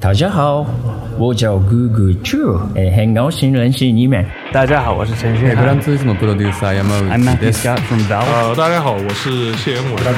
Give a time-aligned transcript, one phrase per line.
[0.00, 0.64] 大家好，
[1.18, 4.24] 我叫 Google Chu，哎，很高兴认识你们。
[4.50, 5.78] 大家好，我是陈旭 e 涵。
[5.78, 7.52] grandissimo producer Yamauchi I'm Matthew。
[7.52, 8.24] Scott from Valve。
[8.24, 10.00] 呃，大家好，我是谢元伟。
[10.00, 10.14] I'm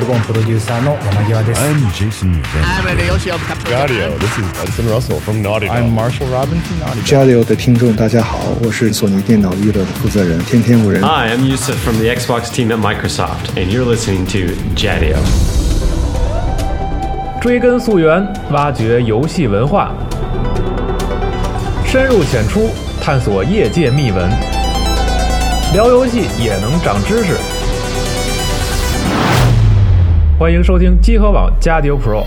[1.92, 2.62] Jason Van。
[7.04, 11.02] Jaleo 的听众，大家好，我是索尼电脑娱乐的负责人天天五人。
[11.02, 15.18] Hi, I'm Yusuf from the Xbox team at Microsoft, and you're listening to Jadio.
[17.42, 19.90] 追根溯源，挖掘游戏文化，
[21.84, 24.30] 深入浅出探索业界秘闻，
[25.72, 27.34] 聊游戏也能长知识。
[30.38, 32.22] 欢迎收听机核网加迪 Pro。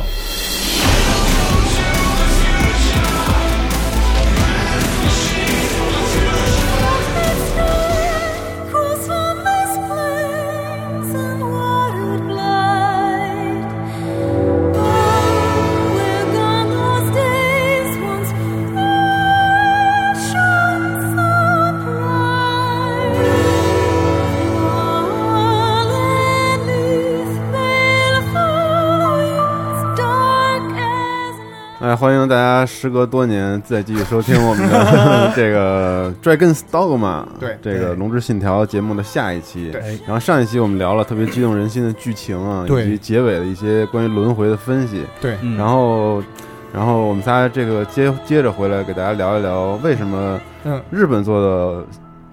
[31.96, 39.72] 欢迎大家时隔多年再继续收听我们的 这个《Dragon's Dogma》对这个《龙之信条》节目的下一期。
[39.72, 39.82] 对。
[40.06, 45.04] 然后上一期我们聊了特别激动人心的剧情啊，以及结尾的一些关于轮回的分析。
[45.22, 45.58] 对，嗯。
[45.58, 46.22] 然后，
[46.74, 51.86] 然后我们仨这个接接着回来给大家聊一聊为什么嗯，日本做的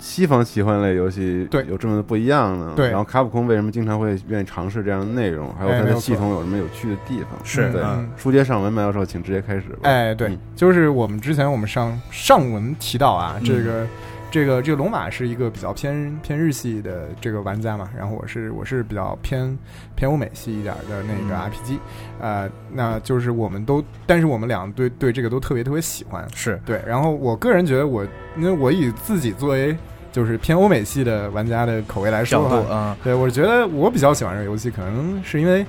[0.03, 1.65] 西方奇幻类游戏对。
[1.69, 2.73] 有这么的不一样呢？
[2.75, 2.89] 对。
[2.89, 7.39] 然后卡普空为什么经常会愿意尝试这样的内容，还有它的系统有什么有趣的地方？
[7.39, 7.47] 对。
[7.47, 8.11] 是嗯。
[8.17, 9.79] 书接上文，麦教授，请直接开始吧。
[9.83, 10.29] 哎，对。
[10.29, 13.45] 嗯，就是我们之前我们上上文提到啊，嗯。
[13.45, 13.87] 这个
[14.33, 19.57] 这个这个龙马是一个比较偏偏日系的这个玩家嘛，然后我是我是比较偏
[19.95, 21.51] 偏欧美系一点的那个嗯。
[21.51, 21.79] RPG，
[22.19, 26.59] 呃，那就是我们都，但是我们俩对对这个都特别特别喜欢，是。
[26.65, 28.05] 对，然后我个人觉得我，
[28.37, 29.77] 因为我以自己作为
[30.13, 35.67] 就是偏欧美系的玩家的口味来说角的话度啊，对，我觉得我比较喜欢这个游戏，可能是因为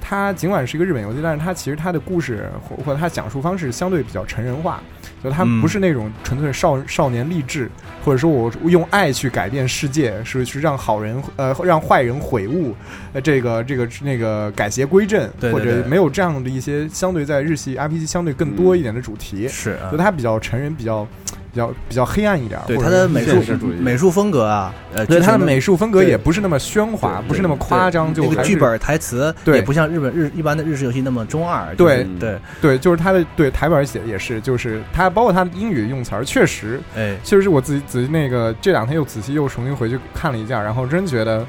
[0.00, 4.80] 它尽管是一个日本游戏，但是它其实它的故事或或者它讲述方式相对比较成人化，
[5.22, 7.70] 就它嗯不是那种纯粹少少年励志，
[8.04, 12.74] 或者说我用爱去改变世界，是去让好人呃让坏人悔悟，
[13.12, 15.52] 呃这个这个那个改邪归正，对对对。
[15.52, 20.00] 或者没有这样的一些相对在日系 RPG 相对更多一点的主题，是啊就。
[20.00, 21.06] 它比较成人，比较
[21.52, 29.56] 比较比较黑暗一点，对或者是它的美术美术风格啊，呃，对他的美术风格也不是那么喧哗，不是那么夸张，就还是那个剧本台词对。
[29.56, 31.74] 也不像日本日一般的日式游戏那么中二。
[31.74, 32.06] 对。
[32.18, 41.44] 对，对，就是他的对台本写的也是，就是他包括他的英语用词儿，确实，哎，确实是我自己仔细那个这两天又仔细又重新回去看了一下，然后真觉得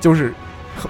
[0.00, 0.32] 就是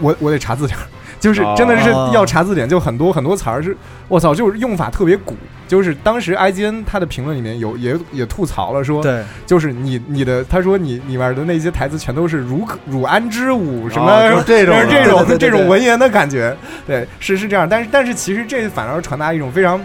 [0.00, 0.82] 我我得查字典儿，
[1.20, 3.76] 就是真的是哦要查字典，就很多很多词儿是，
[4.08, 5.36] 我操，就是用法特别古。
[5.68, 16.56] 就是当时 IGN 他的评论里面有也也吐槽了说，对，就是你你的他说你里面的那些台词全都是汝可汝安之舞什么、这种 这种这种文言的感觉，
[16.88, 19.80] 对，是是这样，但是但是其实这反而传达一种非常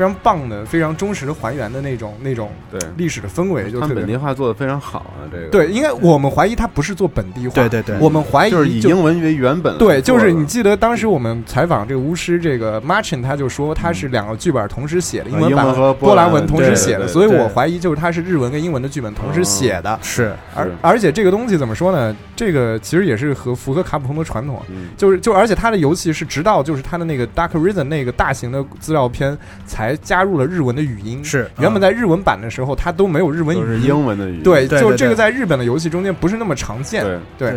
[0.00, 5.48] 非常棒的、非常忠实的还原的那种那种对，历史的氛围，就特别他们本地化做的非常好啊，这个。
[5.48, 7.98] 对，应该我们怀疑他不是做本地化，对对对。
[7.98, 19.98] 我们怀疑就是以英文为原本对，就是你记得当时我们采访这个巫师这个 Martin，他就说他是两个剧本同时写的，英文版和波兰文同时写的，所以我怀疑就是他是日文跟英文的剧本同时写的。
[20.00, 22.16] 是而而且这个东西怎么说呢？
[22.34, 24.88] 这个其实也是和符合卡普空的传统，嗯。
[24.96, 29.36] 就是就而且他的游戏是直到就是他的那个 Dark Reason 那个大型的资料片
[29.66, 34.96] 才加入了日文的语音，是原本在日文版的时候它都没有日文都是语音，英文的语音，对，就对对对。
[34.96, 37.04] 这个在日本的游戏中间不是那么常见，
[37.38, 37.54] 对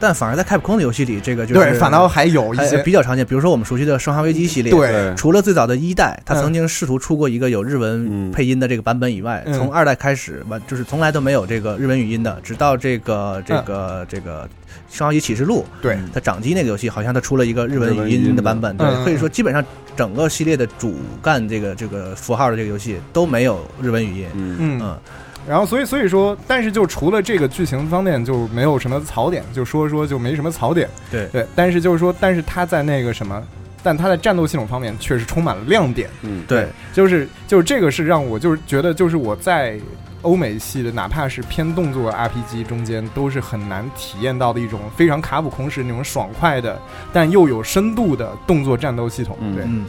[0.00, 14.44] 但反而在开普空的游戏里，这个就是对，反倒还有一还些比较常见，比如说我们熟悉的《生化危机》系列，对对除了最早的一代，它嗯曾经试图出过一个有日文嗯配音的这个版本以外，嗯从二代开始完就是从来都没有这个日文语音的，直到这个这个这个
[14.90, 19.64] 《生化危机启示录》，对它掌机那个游戏好像它出了一个日文语音的版本，对可以说基本上
[19.96, 24.98] 整个系列的主干这个这个符号的这个游戏都没有日文语音，嗯嗯嗯，
[25.46, 30.88] 然后所以所以说，但是就除了这个剧情方面就没有什么槽点，就说说就没什么槽点。
[31.10, 33.42] 对对，但是就是说，但是他在那个什么，
[33.82, 36.08] 但他在战斗系统方面确实充满了亮点。
[36.22, 39.78] 嗯，对，就是就是这个是让我就是觉得就是我在
[40.22, 46.80] 欧美系的，哪怕是偏动作 RPG 中间，都是很难体验到的一种非常卡普空式那种爽快的，
[47.12, 49.36] 但又有深度的动作战斗系统。
[49.40, 49.84] 嗯对，嗯。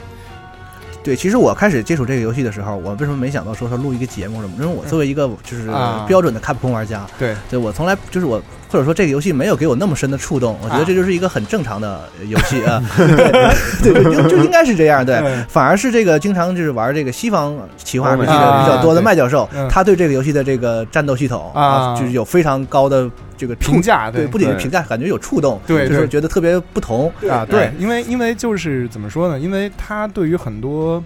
[1.05, 4.55] 对，其实我开始接触这个游戏的时候，我为什么没想到说说录一个节目什么？
[4.55, 6.03] 因为我作为一个就是啊。
[6.07, 7.35] 标准的卡普空玩家，对。
[7.47, 8.41] 对我从来就是我
[8.75, 12.83] 或者说这个游戏没有给我那么深的触动，我觉啊得这就是一个很正常的游戏啊，
[13.81, 27.09] 对对，就就应该是这样，对嗯，反而是这个经常就是玩这个西方奇幻欧美 RPG 的比较多的啊麦教授他对这个游戏的这个战斗系统啊就是有非常高的这个评价对，不仅是评价，感觉有触动，对对就是觉得特别不同。
[27.29, 29.39] 啊，对哎，因为因为就是怎么说呢？
[29.39, 31.01] 因为他对于很多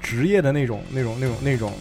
[0.00, 1.72] 职业的那种那种那种那种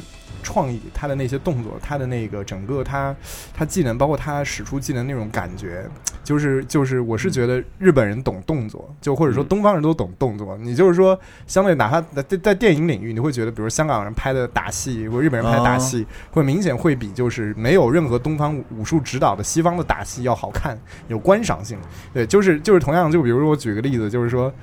[0.42, 3.16] 创意，他的那些动作，他的那个整个他
[3.54, 5.86] 他技能，包括他使出技能那种感觉，
[6.24, 10.58] 就是就是我是觉得日本人懂动作，就或者说东方人都懂动作。
[10.58, 20.78] 你就是说，相对哪怕在在电影领域，你会觉得，比如香港人拍的打戏，或者日本人拍的打戏，会明显会比就是没有任何东方武术指导的西方的打戏要好看，
[21.08, 21.78] 有观赏性。
[22.14, 24.52] 对，就是就是同样，就比如说我举个例子，就是说《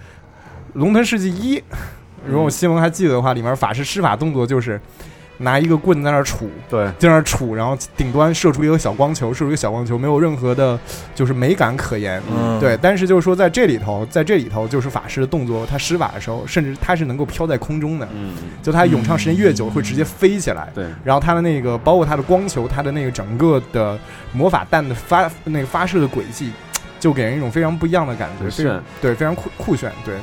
[0.74, 1.58] 龙腾世纪一》，
[2.26, 4.80] 如果我新闻还记得的话，里面法师施法动作就是
[5.38, 10.78] 拿一个棍在那儿杵，对，在那儿杵，然后顶端射出一个小光球，射出一个小光球，没有任何的，
[11.14, 12.20] 就是美感可言。
[12.30, 20.68] 嗯，对，但是就是说在这里头，在这里头，就是法师的动作，他施法的时候，甚至他是能够飘在空中的，嗯，就他咏唱时间越久，会直接飞起来。
[20.74, 23.98] 对，然后他的那个，包括他的光球，他的那个整个的
[24.32, 26.50] 魔法弹的发那个发射的轨迹，
[26.98, 30.16] 就给人一种非常不一样的感觉，很非常对，非常酷酷炫，对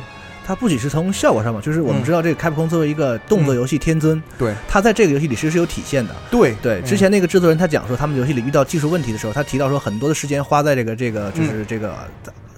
[0.45, 6.15] 它不仅是从效果上嘛，就是我们嗯知道这个开普空作为一个动作游戏天尊，对它在这个游戏里其实是有体现的。
[6.29, 11.95] 对对，嗯之前那个制作人他讲说，他们游戏里遇到技术问题的时候，他提到说很多的时间花在这个这个就是这个。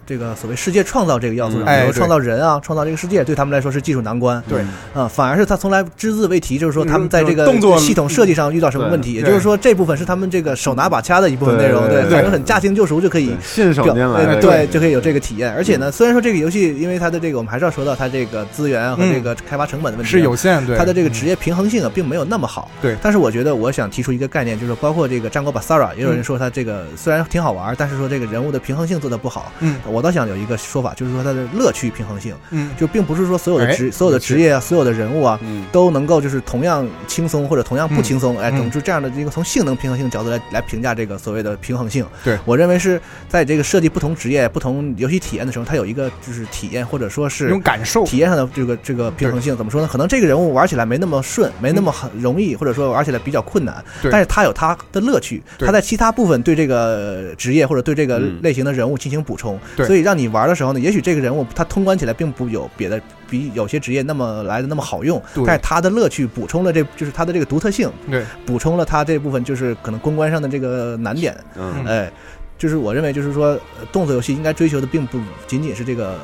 [0.08, 4.42] 这个所谓世界创造这个要素上，比如创造人啊，创造这个世界，对他们来说是技术难关。
[4.48, 4.62] 对。
[4.94, 15.54] 啊，反而是他从来只字未提，就是说嗯他们在这个动作系统设计上遇到什么问题，也就是说这部分是他们这个手拿把掐的一部分内容，对对反正很驾轻就熟就可以信手拈来对，就可以有这个体验。
[15.54, 19.18] 而且呢，虽然说这个游戏因为它的这个，我们还是要说到它这个资源和嗯。
[19.18, 20.78] 这个开发成本的问题啊，是有限，对。
[20.78, 22.70] 它的这个职业平衡性啊，并没有那么好。
[22.80, 22.96] 对。
[23.02, 29.52] 但是我觉得我想提出一个概念，就是包括这个战国 Basara，也有人说它这个虽然挺好玩，但是说这个人物的平衡性做的不好。
[29.60, 32.70] 嗯我倒想有一个说法，就是说它的乐趣平衡性，嗯。
[32.78, 38.58] 就并不是说所有的哎职、所有的职业啊，所有的人物啊，嗯，都能够就是同样轻松或者同样不轻松，哎，嗯。
[38.58, 42.06] 总之这样的一个从性能平衡性角度来来评价这个所谓的平衡性。
[42.24, 42.38] 对。
[42.46, 49.58] 我认为是在这个设计不同职业、不同游戏体验的时候，它有一个就是体验或者说那是种感受，体验上的这个这个平衡性。
[49.58, 49.90] 怎么说呢？
[49.92, 54.12] 可能这个人物玩起来没那么顺，没那么很容易，或者说玩起来比较困难，对。
[54.12, 58.40] 但是他有他的乐趣，他在其他部分对这个职业或者对这个嗯。
[58.44, 72.12] 类型的人物进行补充，对所以让你玩的时候呢，也许这个人物他通关起来并不有别的比有些职业那么来的那么好用，但是他的乐趣补充了这就是他的这个独特性，对，补充了他这部分就是可能公关上的这个难点，嗯，哎，
[72.58, 73.48] 就是我认为就是说
[73.80, 76.16] 呃动作游戏应该追求的并不仅仅是这个。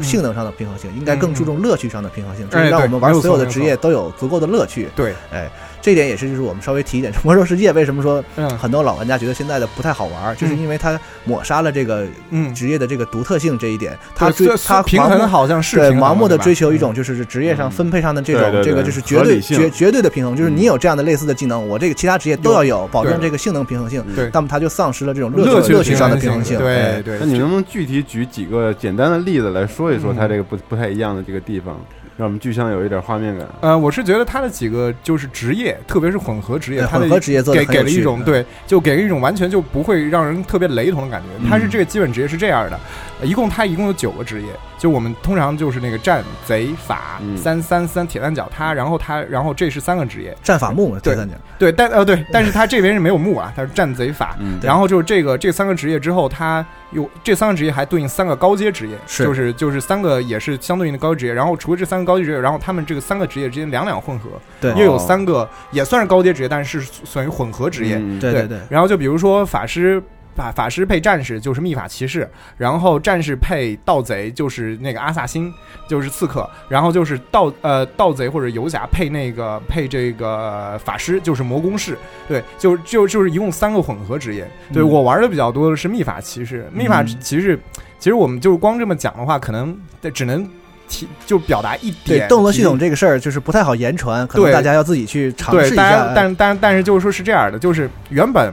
[0.00, 4.88] 性能上的平衡性，应该更注重乐趣上的平衡性，就哎是让我们玩所有的职业都有足够的乐趣。
[4.96, 5.50] 对，哎，
[5.82, 8.48] 这点也是就是我们稍微提一点，《魔兽世界》为什么说嗯。
[8.58, 13.96] 很多老玩家觉得现在的不太好玩，就是因为它抹杀了这个嗯，职业的这个独特性这一点。
[14.14, 16.94] 它追它平盲目衡好像是对盲目的追求一种嗯。
[16.94, 24.04] 就是职业上嗯分配上的这种这个就是绝对绝绝对的平衡，就是你嗯有这样的类似的技能，我这个其他职业都要有，保证这个性能平衡性。
[24.14, 24.30] 对。
[24.32, 26.58] 那么它就丧失了这种乐趣乐趣上的平平衡性。
[26.58, 31.80] 对哎对，那你能不能具体举几个简单的例子来说一说嗯它这个不不太一样的这个地方，
[32.20, 33.48] 让我们具象有一点画面感？
[33.62, 41.48] 呃，我是觉得他的几个就是职业，特别是混合职业，他的混合职业给给了一种嗯对，就给了一种完全就不会让人特别雷同的感觉。
[41.48, 42.78] 他是这个基本职业是这样的，
[43.22, 44.48] 呃一共他一共有九个职业，
[44.80, 47.36] 就我们通常就是那个战贼法嗯。
[47.36, 59.24] 三三三铁三角他，然后他然后这是三个职业，战法木对铁三角，对，但呃对，但是他这边是没有木啊，他是战贼法，嗯，然后就是这个这三个职业之后，他有这三个职业还对应三个高阶职业，是。
[59.24, 61.32] 就是就是三个也是相对应的高阶职业。
[61.32, 64.72] 然后除了这三个高阶职业，然后他们这个三个职业之间两两混合，对。
[64.72, 67.96] 又有三个也算是高阶职业，但是是算于混合职业。
[67.96, 68.18] 嗯。
[68.18, 68.58] 对对对。
[68.58, 70.02] 对，然后就比如说法师。
[70.40, 75.52] 法法师配战士就是秘法骑士，然后战士配盗贼就是那个阿萨辛，
[75.86, 84.50] 就是刺客，然后就是盗呃盗贼或者游侠配那个配这个法师就是魔攻士，对，就就就是一共三个混合职业。
[84.72, 87.58] 对、嗯我玩的比较多的是秘法骑士，秘法嗯骑士
[87.98, 89.78] 其实我们就是光这么讲的话，可能
[90.14, 90.48] 只能
[90.88, 98.52] 提就表达一点对动作系统这个事儿就是不太好言传，可能对大家要自己去尝，试一下。，但但但是就是说是这样的，就是原本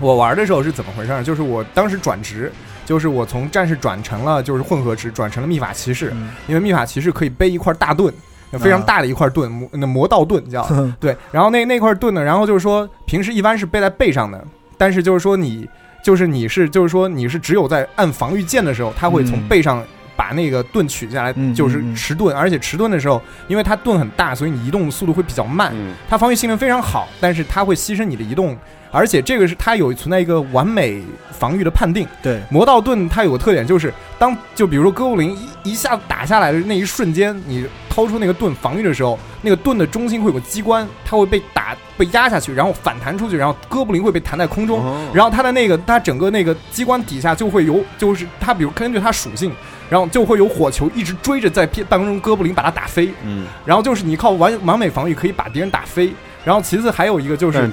[0.00, 1.22] 我玩的时候是怎么回事呢？
[1.22, 2.52] 就是我当时转职，
[2.84, 8.12] 就是我从战士转成了就是混合职，转成了秘法骑士，嗯因为秘法骑士可以背一块大盾。
[8.60, 10.62] 非常大的一块盾，魔那魔道盾叫
[11.00, 14.44] 对，然后那那块盾呢，然后就是说平时一般是背在背上的，
[14.76, 15.66] 但是就是说你
[16.04, 19.82] 就是你是就是说你是只有在按防御键的时候，它会从嗯背上
[20.16, 25.72] 把那个盾取下来，嗯就是迟钝，而且迟钝的时候，因为它盾很大，所以你移动速度会比较慢。
[25.74, 25.94] 嗯。
[26.08, 28.56] 它防御性能非常好，但是它会牺牲你的移动，
[28.90, 32.06] 而且这个是它有存在一个完美防御的判定。
[32.22, 45.10] 对，魔道盾它有个特点，就是当就比如说哥布林一一下子打下来的那一瞬间，你掏出那个盾防御的时候，那个盾的中心会有个机关，它会被打被压下去，然后反弹出去，然后哥布林会被弹在空中，哦。
[45.12, 49.52] 然后它的那个它整个那个机关底下就会有，就是它比如根据它属性，
[49.90, 56.10] 然后就会有火球一直追着在半空中哥布林把它打飞，嗯，然后就是你靠完完美防御可以把敌人打飞，
[56.46, 57.70] 然后其次还有一个就是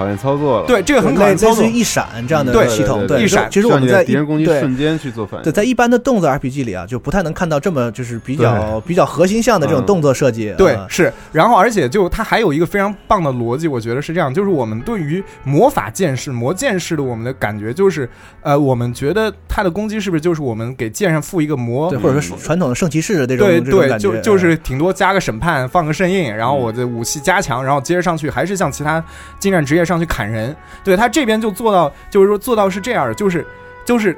[0.00, 1.56] 考验操作了，对这个很考验操作。
[1.56, 5.44] 类类似于，一闪这样的对系统，对一闪其实我们在敌人攻击瞬间去做反应。
[5.44, 9.86] 对，在一般的动作 RPG 里啊，就不太能看到这么就是比较比较核心向的这种嗯。
[9.86, 10.54] 动作设计。
[10.56, 18.08] 对呃，是，然后而且就它还有一个非常棒的逻辑，我觉得是这样，就是我们对于魔法剑士、魔剑士的我们的感觉就是，
[18.42, 29.02] 呃，我们觉得它的攻击是不是就是我们给剑上附一个魔，，或者说传统的圣骑士的那种对对，这种感觉，就就是挺多加个审判，放个圣印，然后嗯我的武器加强，然后接着上去还是像其他
[29.38, 30.56] 近战职业上去砍人。
[30.84, 33.44] 对他这边就做到，就是说做到是这样的，就是
[33.84, 34.16] 就是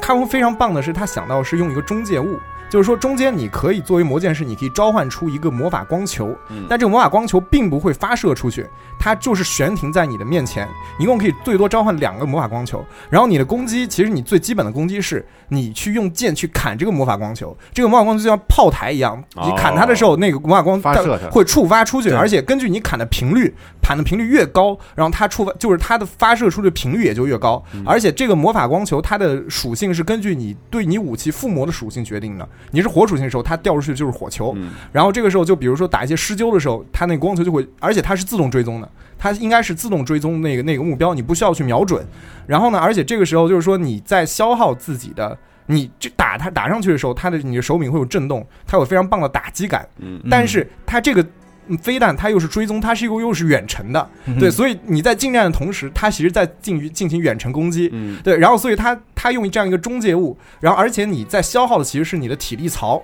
[0.00, 2.38] 卡夫非常棒的是，他想到是用一个中介物。
[2.74, 6.66] 就是说，中间你可以作为魔剑士，你可以召唤出一个魔法光球，嗯。
[6.68, 8.66] 但这个魔法光球并不会发射出去，
[8.98, 10.66] 它就是悬停在你的面前。
[10.98, 42.04] 你一共可以最多召唤两个魔法光球，然后你的攻击，其实你最基本的攻击是你去用剑去砍这个魔法光球，这个魔法光球就像炮台一样，你砍它的时候，那个魔法光发射它会触发出去，而且根据你砍的频率，砍的频率越高，然后它触发就是它的发射出的频率也就越高，而且这个魔法光球它的属性是根据你对你武器附魔的属性决定的，你是火属性的时候，它掉出去就是火球，嗯然后这个时候就比如说打一些施灸的时候，它那个光球就会，而且它是自动追踪的，它应该是自动追踪那个那个目标，你不需要去瞄准。
[42.46, 49.88] 然后呢，而且这个时候就是说你在消耗自己的，你这打它打上去的时候，它的你的手柄会有震动，它有非常棒的打击感。
[49.98, 51.24] 嗯但是它这个。
[51.68, 58.18] 嗯飞弹它又是追踪，它是一个又是远程的，嗯对，所以你在近战的同时，它其实在进于进行远程攻击，嗯。
[58.22, 63.02] 对，然后所以它它用这样一个中介物，然后而且你在消耗的其实是你的体力槽，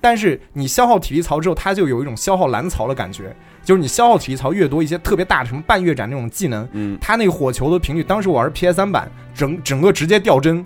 [0.00, 10.64] 但是你消耗体力槽之后，它就有一种消耗蓝槽的感觉，就是你消耗体力槽越多，一些特别大的什么半月斩那种技能，嗯，它那个火球的频率，当时我玩 PS 三版，整整个直接掉帧，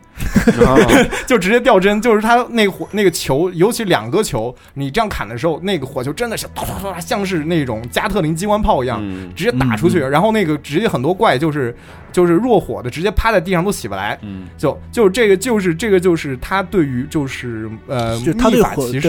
[1.27, 9.33] 就直接掉帧，就是他那个火那个球，尤其两个球，你这样砍的时候，那个火球真的是哒哒哒哒，像是那种加特林机关炮一样，嗯。
[9.35, 11.75] 直接打出去，然后那个直接很多怪就是
[12.11, 14.19] 就是弱火的，直接趴在地上都起不来。
[14.23, 14.47] 嗯。
[14.57, 18.63] 就就是这个就是这个就是他对于就是呃就他对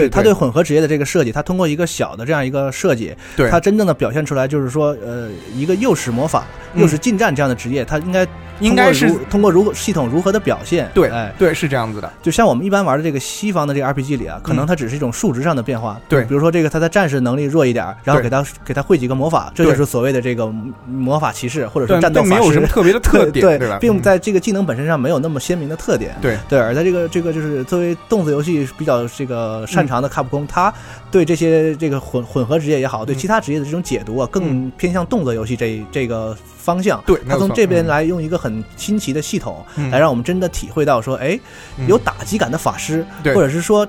[0.08, 3.50] 他对混合职业的这个设计，他通过一个小的这样一个设计，对。
[3.50, 6.82] 他真正的表现出来就是说，呃，一个又是魔法嗯。
[6.82, 8.26] 又是近战这样的职业，他应该
[8.60, 15.98] 应该是通过过如何系统如何的表现，对哎，对是这样子的，就像我们一般玩的这个西方的这个 RPG 里啊，可能嗯它只是一种数值上的变化。
[16.08, 20.46] 对比如说这个他的战士能力弱一点，然后给他给他会几个魔法，这对就是所谓的这个
[20.86, 22.66] 魔法骑士或者对说战斗法师没有什么。
[22.66, 23.78] 特别的特点， 对对吧？
[23.78, 26.14] 嗯并在这个技能本身上没有那么鲜明的特点。
[26.20, 30.72] 对对，而在这个这个就是作为动作游戏比较这个擅长嗯的卡普空，他
[31.10, 37.02] 对这些这个混混合职业也好，对嗯其他职业的这种解读啊，更偏向动作游戏这这个方向。
[37.06, 41.38] 对，他从这边嗯来用一个很新奇的系统，嗯来让我们真的体会到说，哎，
[41.78, 43.86] 嗯有打击感的法师，对或者是说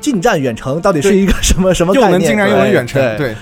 [0.00, 2.12] 近战远程到底是一个什么什么概念？
[2.12, 3.36] 又能近战又能远程，对对。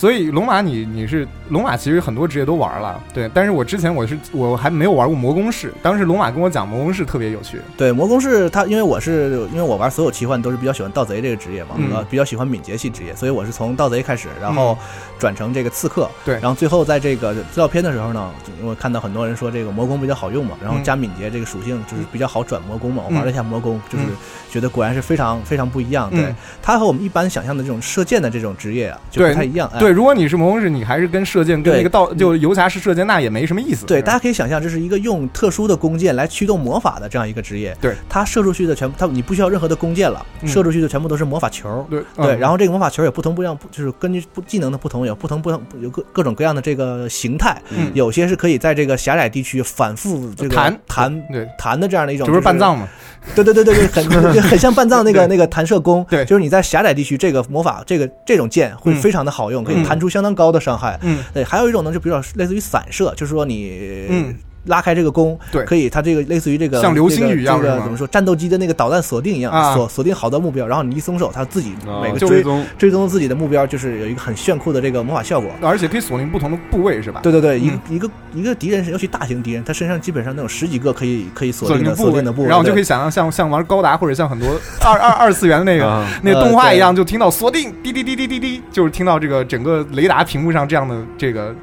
[0.00, 3.30] 所以龙马你你是龙马，其实很多职业都玩了，对。
[3.34, 11.90] 但是我之前我是我还没有玩过魔宫士，当时龙马跟我讲魔宫士特别有趣，对，魔宫式他，因为我是因为我玩所有奇幻都是比较喜欢盗贼这个职业嘛，嗯。
[11.92, 14.74] 呃，比较喜欢敏捷系职业，所以我是从盗贼开始，然后
[15.18, 16.36] 转成这个刺客，对。
[16.36, 20.82] 然后最后在这个资料片的时候呢，就我看到很多人说这个魔宫比较好用嘛，然后嗯。
[20.82, 24.16] 加敏捷这个属性就是比较好转魔宫嘛，嗯我玩了一下魔宫，就是嗯。
[24.50, 26.22] 觉得果然是非常非常不一样，对。
[26.22, 29.94] 嗯，它和我们一般想象的这种射箭的这种职业啊就不太一样，哎对。
[29.94, 33.86] 如果你是魔宫士，你还是跟射箭跟对那个道就游侠式射箭，那也没什么意思。
[33.86, 37.76] 对，大家可以想象，这是一个用特殊的弓箭来驱动魔法的这样一个职业。
[37.80, 41.86] 对，它射出去的全部，它你不需要任何的弓箭了，嗯射出去的全部都是魔法球。
[41.90, 47.60] 对然后这个魔法球有不同不一样，就是根据不技能的不同，有不同不同有各各种各样的这个形态。
[47.70, 52.88] 嗯有些是可以在这个狭窄地区反复这个弹弹对，弹的这样的一种，这不是半藏嘛？
[53.34, 56.04] 对对对对对，很很 很像半藏那个那个弹射弓。
[56.08, 60.98] 对就是你在狭窄地区，这个魔法这个这种箭会非常的好用，可以嗯弹出相当高的伤害。
[61.02, 64.34] 嗯对，还有一种呢，就比较类似于散射，就是说你嗯
[64.66, 65.64] 拉开这个弓，对。
[65.64, 67.70] 可以它这个类似于这个像流星雨一样是吗？
[67.72, 69.74] 这个怎么说战斗机的那个导弹锁定一样，啊。
[69.74, 75.50] 锁锁定好的目标，然后你一松手，它自己哦每个追追踪追踪自己的目标，就是有一个很炫酷的这个魔法效果。
[75.62, 77.20] 而且可以锁定不同的部位是吧？
[77.22, 81.94] 对对对，一一个一个敌人，尤其大型敌人，他身上基本上能有十几个可以可以锁定的
[82.32, 84.48] 部位，然后就可以想象像像玩高达或者像很多
[84.84, 91.54] 二二二次元的那个、啊那个动画一样，就听到锁定滴滴滴滴滴滴，就是听到这个整个雷达屏幕上这样的这个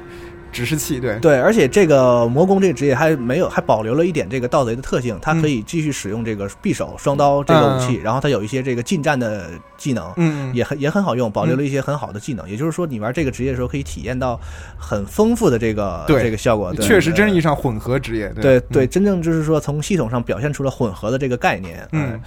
[0.58, 12.50] 指示器，对对，而且这个魔工这个职业还没有还保留了一点这个盗贼的特性，它嗯可以继续使用这个匕首、双刀这个武器，嗯然后它有一些这个近战的技能，嗯，也很也很好用，保留了一些很好的技能。
[12.50, 14.40] 也就是说，你玩这个职业的时候，可以体验到
[14.76, 16.74] 很丰富的这个对这个效果。
[16.74, 21.86] 对确实真意义上混合职业，对嗯对，真正就是说从系统上表现出了混合的这个概念。
[21.92, 22.20] 嗯。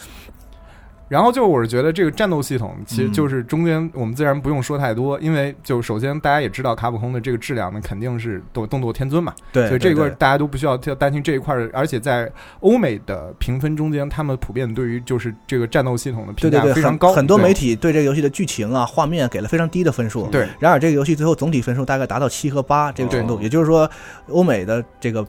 [1.12, 20.28] 然后就我是觉得这个战斗系统，其实嗯就是中间我们自然不用说太多，因为就首先大家也知道卡普空的这个质量呢肯定是动动作天尊嘛，对，所以这一块大家都不需要要担心这一块儿，而且在欧美的评分中间，他们普遍对于就是这个战斗系统的评价非常高，对很多媒体对这个游戏的剧情啊、画面给了非常低的分数。
[20.28, 20.48] 对。
[20.60, 23.44] 然而这个游戏最后总体分数大概达到七和八这个程度，对。
[23.44, 23.90] 也就是说，
[24.30, 25.28] 欧美的这个媒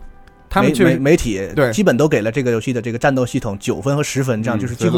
[0.53, 4.97] 他们媒媒体对基本都给了这个游戏的这个战斗系统九分和十分，这样嗯就是几乎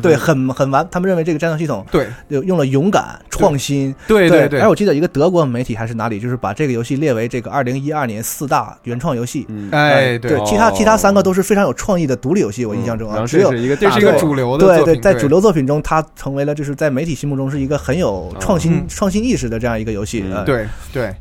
[0.00, 0.88] 对很很完。
[0.90, 3.94] 他们认为这个战斗系统对用了勇敢、创新。
[4.08, 9.44] 对对对而我记得一个德国媒体还是哪里，就是把这个游戏列为这个二零一二年四大原创游戏。
[9.50, 20.24] 嗯，哎对，哦其他其他三个都是非常有创意的独立游戏，我印象中啊，只有一个这是一个主流的对对，在主流作品中，它成为了就是在媒体心目中是一个很有创新、嗯创新意识的这样一个游戏。
[20.46, 21.14] 对对。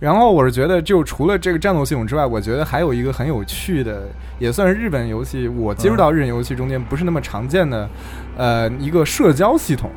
[0.00, 7.88] 然后我是觉得，就除了这个战斗系统之外，我觉得还有一个很有趣的，也算是日本游戏我接触到日本游戏中间不是那么常见的，
[8.36, 9.90] 呃，一个社交系统。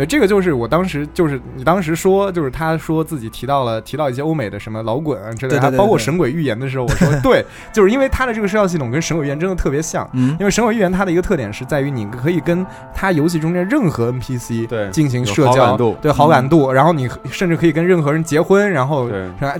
[0.00, 10.08] 对，这个就是我当时就是你当时说，就是他说自己提到了提到一些欧美的什么老滚啊之类的，包括神鬼预言的时候，我说 对，就是因为他的这个社交系统跟神鬼预言真的特别像。
[10.14, 12.64] 嗯，因为神鬼预言它的一个特点是在于你可以跟
[12.94, 19.10] 它游戏中间任何 NPC 对进行社交好感度对好感度，然后你甚至可以跟任何人结婚，然后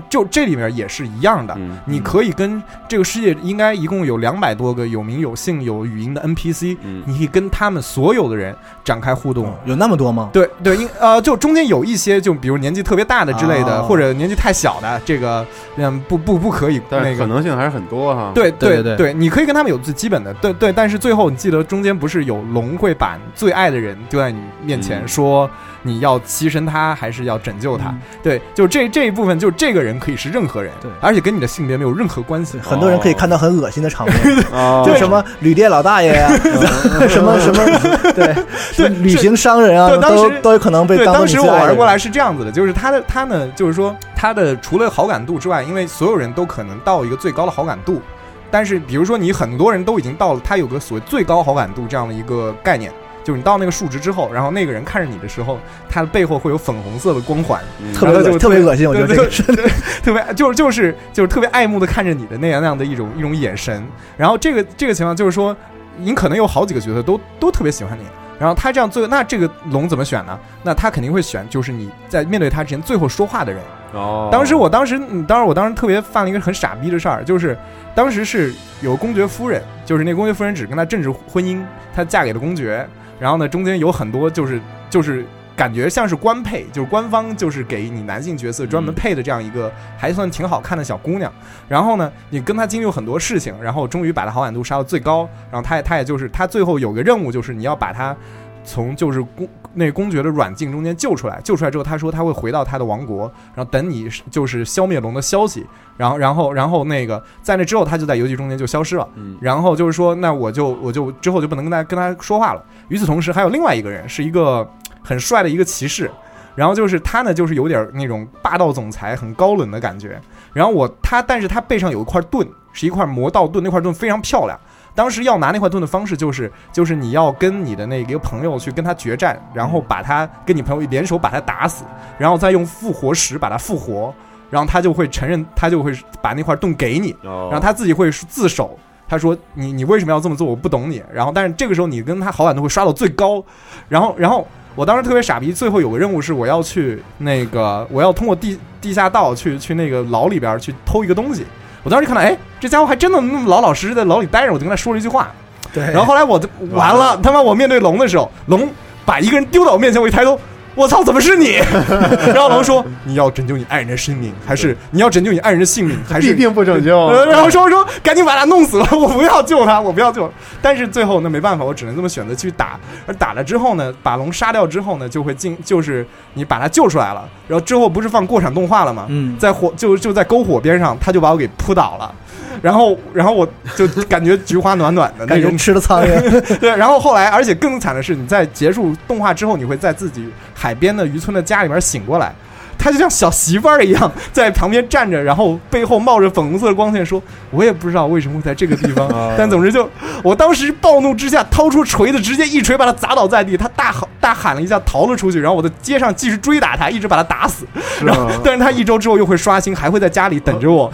[0.09, 9.53] 就这里面也是一样的，嗯你可以跟这个世界应该一共有两百多个有名有姓有语音的 NPC，嗯你可以跟他们所有的人展开互动。
[9.65, 10.29] 有那么多吗？
[10.31, 15.45] 对对，因呃，就中间有一些，就比如年纪特别大的之类的，哦或者年纪太小的，这个
[15.75, 18.31] 嗯不不不可以但是那个可能性还是很多哈。
[18.33, 25.49] 对对对对，你可以跟他们有最基本的，对对，但是最后你记得中间不是有龙会把最爱的人丢在你面前，嗯说
[25.83, 27.89] 你要牺牲他还是要拯救他？
[27.89, 32.57] 嗯对，就这这一部分，就这个人可以是任何人，对而且跟你的性别没有任何关系。
[32.59, 34.15] 很多人可以看到很恶心的场面，
[34.53, 36.31] 啊，就什么旅店老大爷呀、
[37.09, 37.65] 什么什么
[38.13, 38.35] 对
[38.75, 48.01] 对旅行商人啊对，当时都都有可能被对，当当时我玩过来是这样子的，就是他的他呢，就是说他的除了好感度之外，因为所有人都可能到一个最高的好感度，
[48.49, 52.91] 但是比如说你很多人都已经到了，他有个所谓最高好感度这样的一个概念。
[53.23, 59.69] 就是你到那个数值之后，然后那个人看着你的时候，他的背后会有粉红色的光环，嗯特别特别恶心，我觉得对这个是对
[60.01, 63.85] 特别 就是就是就是特别爱慕的看着你的那样那样的一种一种眼神。
[64.17, 65.55] 然后这个这个情况就是说，
[65.97, 68.05] 你可能有好几个角色都都特别喜欢你。
[68.41, 70.39] 然后他这样最那这个龙怎么选呢？
[70.63, 73.61] 那他肯定会选就是你在面对他之前最后说话的人。
[73.93, 77.55] 哦，当时我当时嗯当时我当时特别犯了一个很傻逼的事儿，就是
[77.93, 78.51] 当时是
[78.81, 81.61] 有公爵夫人，就是那公爵夫人只跟他政治婚姻，
[81.93, 82.83] 她嫁给了公爵，
[83.19, 85.23] 然后呢中间有很多就是就是。
[85.55, 91.31] 感觉像是官配，就是官方就是给你男性角色专门配的这样一个还算挺好看的小姑娘。
[91.67, 95.29] 然后呢，你跟她经历很多事情，然后终于把她好感度杀到最高。
[95.51, 98.15] 然后她也她也就是她最后有个任务，就是你要把她
[98.63, 101.39] 从就是公那公爵的软禁中间救出来。
[101.43, 105.65] 救出来之后，她说她会回到她的王国，然后等你就是消灭龙的消息。
[105.97, 109.07] 然后然后然后那个在那之后，她就在游戏中间就消失了。
[109.15, 112.63] 嗯然后就是说，那我就我就之后就不能跟他跟她说话了。
[112.89, 114.67] 与此同时，还有另外一个人，是一个
[115.03, 116.09] 很帅的一个骑士。
[116.53, 120.21] 然后就是他呢，就是有点那种霸道总裁、很高冷的感觉。
[120.51, 124.59] 然后我他，但是他背上有一块盾，是一块魔道盾，那块盾非常漂亮。
[124.93, 131.85] 当时要拿那块盾的方式就是，就是你要跟你的那个朋友去跟他决战，然后把他跟你朋友联手把他打死，
[132.17, 134.13] 然后再用复活石把他复活，
[134.49, 140.45] 然后他就会承认，他就会把那块盾给你，哦然后他自己会自首，他说你你为什么要这么做？
[140.45, 141.01] 我不懂你。
[141.13, 143.41] 然后但是这个时候你跟他好感度会刷到最高，
[143.87, 151.45] 然后然后我当时特别傻逼，最后有个任务是我要去那个我要通过地地下道去去那个牢里边去偷一个东西。
[151.83, 155.31] 我当时看到，哎，这家伙还真的那么老老实实在牢里待着，我就跟他说了一句话。
[155.73, 158.69] 对，然后后来我就完了，他妈我面对龙的时候，龙
[159.05, 160.39] 把一个人丢到我面前，我一抬头，
[160.75, 161.55] 我操，怎么是你？
[162.33, 166.97] 然后龙说：“你要拯救你爱人的生命，还是你要拯救你爱人的性命，还是必定不拯救。
[167.07, 170.31] 呃， 然后说说赶紧把他弄死了，我不要救他，我不要救。
[170.61, 172.79] 但是最后那没办法，我只能这么选择去打。
[173.05, 179.05] 而打了之后呢，把龙杀掉之后呢，就会进，就是你把他救出来了，然后之后不是放过场动画了吗？
[179.09, 182.13] 嗯在火就就在篝火边上，他就把我给扑倒了。
[182.61, 186.57] 然后，然后我就感觉菊花暖暖的那种吃了苍蝇。
[186.59, 190.29] 对，然后后来，而且更惨的是，你在结束动画之后，你会在自己
[190.61, 192.31] 海边的渔村的家里边醒过来，
[192.77, 197.19] 他就像小媳妇儿一样在旁边站着，然后背后冒着粉红色的光线，说
[197.49, 199.89] ：“我也不知道为什么会在这个地方， 但总之就，
[200.23, 207.65] 我当时暴怒之下掏出锤子，直接一锤把他砸倒在地，他大喊大喊了一下，逃了出去，然后我在街上继续追打他，一直把他打死，
[208.03, 210.91] 然后但是他一周之后又会刷新，还会在家里等着我。”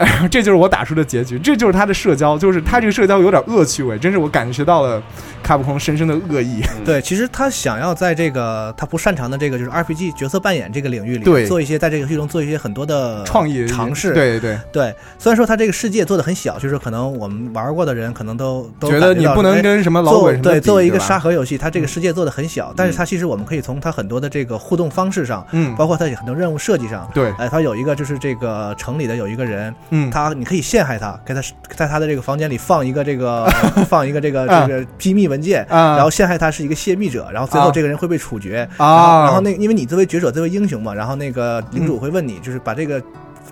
[0.00, 5.02] 哎，这就是我打出的结局，这就是他的社交，就是他这个社交有点恶趣味，真是我感觉到了
[5.42, 6.62] 卡普空深深的恶意。
[6.86, 14.14] 对，其实他想要在这个他不擅长的这个就是 RPG 角色扮演这个领域里，对做一些在这个游戏中做一些很多的创意尝试。
[14.14, 30.10] 对对对，虽然说他这个世界做的很小，就是可能我们玩过的人可能都都觉得你不能哎跟什么老做鬼什么对作为一个沙盒游戏，它这个世界做的很小，但是它其实我们可以从它很多的这个互动方式上，嗯包括它很多任务设计上，对哎，它有一个就是这个城里的有一个人，嗯。
[30.10, 31.40] 他你可以陷害他，给他
[31.76, 33.44] 在他的这个房间里放一个这个
[33.88, 34.66] 放一个这个啊。
[34.66, 35.96] 这个机密文件，啊。
[35.96, 37.72] 然后陷害他是一个泄密者，然后最后啊。
[37.72, 38.86] 这个人会被处决，啊。
[38.86, 43.02] 然后然后那因为你作为觉者作为英雄嘛，然后那个领主会问你，就是把这个。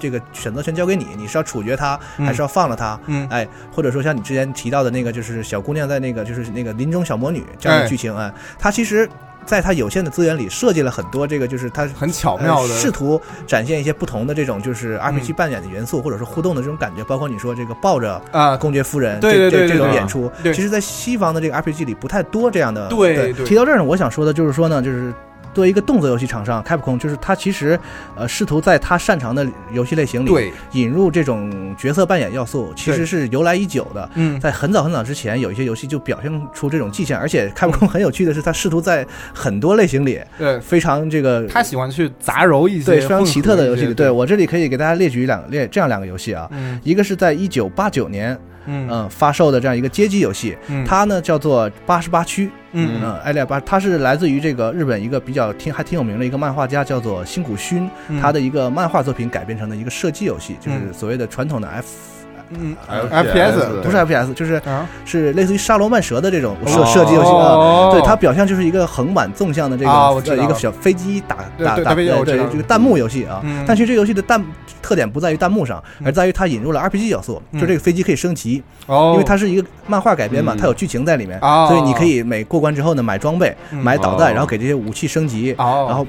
[0.00, 2.26] 这个选择权交给你，你是要处决他，嗯。
[2.26, 2.96] 还是要放了他？
[3.06, 3.26] 嗯。
[3.30, 7.88] 哎，或者说像你之前提到的那个，就是小姑娘在那个就是那个林中小魔女这样的哎。
[7.88, 9.08] 剧情啊，她其实。
[9.48, 17.02] 在它有限的资源里，设计了很多这个，就是它很巧妙的呃试图展现一些不同的这种就是 RPG 嗯扮演的元素，或者是互动的这种感觉。
[17.04, 22.88] 包括你说这个抱着啊公爵夫人，对对这这种演出，对其实，在西方的这个 RPG 里不太多这样的。
[22.88, 25.14] 对对提到这儿呢，我想说的就是说呢，就是。
[25.54, 27.78] 作为一个动作游戏厂商，Capcom 就是他其实，
[28.16, 30.52] 呃，试图在他擅长的游戏类型里对。
[30.72, 34.08] 引入这种角色扮演要素，其实是由来已久的。
[34.14, 34.38] 嗯。
[34.40, 44.10] 在很早很早之前，有一些游戏就表现出这种迹象，而且 Capcom 很有趣的是，他试图在很多类型里对，非常这个他喜欢去杂糅一些对非常奇特的游戏对。
[44.10, 46.78] 我这里可以给大家列举两列这样两个游戏啊，嗯。
[46.84, 48.86] 一个是在一九八九年嗯。
[48.88, 50.84] 嗯发售的这样一个街机游戏，嗯。
[50.84, 52.50] 它呢叫做八十八区。
[52.72, 53.00] 嗯。
[53.02, 58.20] 嗯，艾利亚巴，它是来自于这个日本一个比较挺还挺有名的一个漫画家，叫做新谷勋，嗯。
[58.20, 60.92] 他的一个漫画作品改编成的一个射击游戏，就是嗯。
[60.92, 61.86] 所谓的传统的 F，
[62.50, 62.76] 嗯
[63.10, 64.86] FPS 不是 FPS，就是啊。
[65.04, 66.86] 是类似于沙罗曼蛇的这种射哦。
[66.86, 67.90] 射击游戏啊。
[67.90, 73.64] 对，它表象就是一个横版纵向的这个一个小飞机打打打对对大飞机对这个弹幕游戏啊嗯。
[73.66, 74.42] 但其实这个游戏的弹
[74.80, 77.60] 特点不在于弹幕上，而在于它引入了 RPG 要素，嗯。
[77.60, 80.58] 就这个飞机可以升级，哦，因为它是一个漫画改编嘛，嗯。
[80.58, 81.66] 它有剧情在里面，哦。
[81.68, 83.78] 所以你可以每过关之后呢买装备、嗯。
[83.78, 84.32] 买导弹，哦。
[84.32, 86.06] 然后给这些武器升级，哦，然后。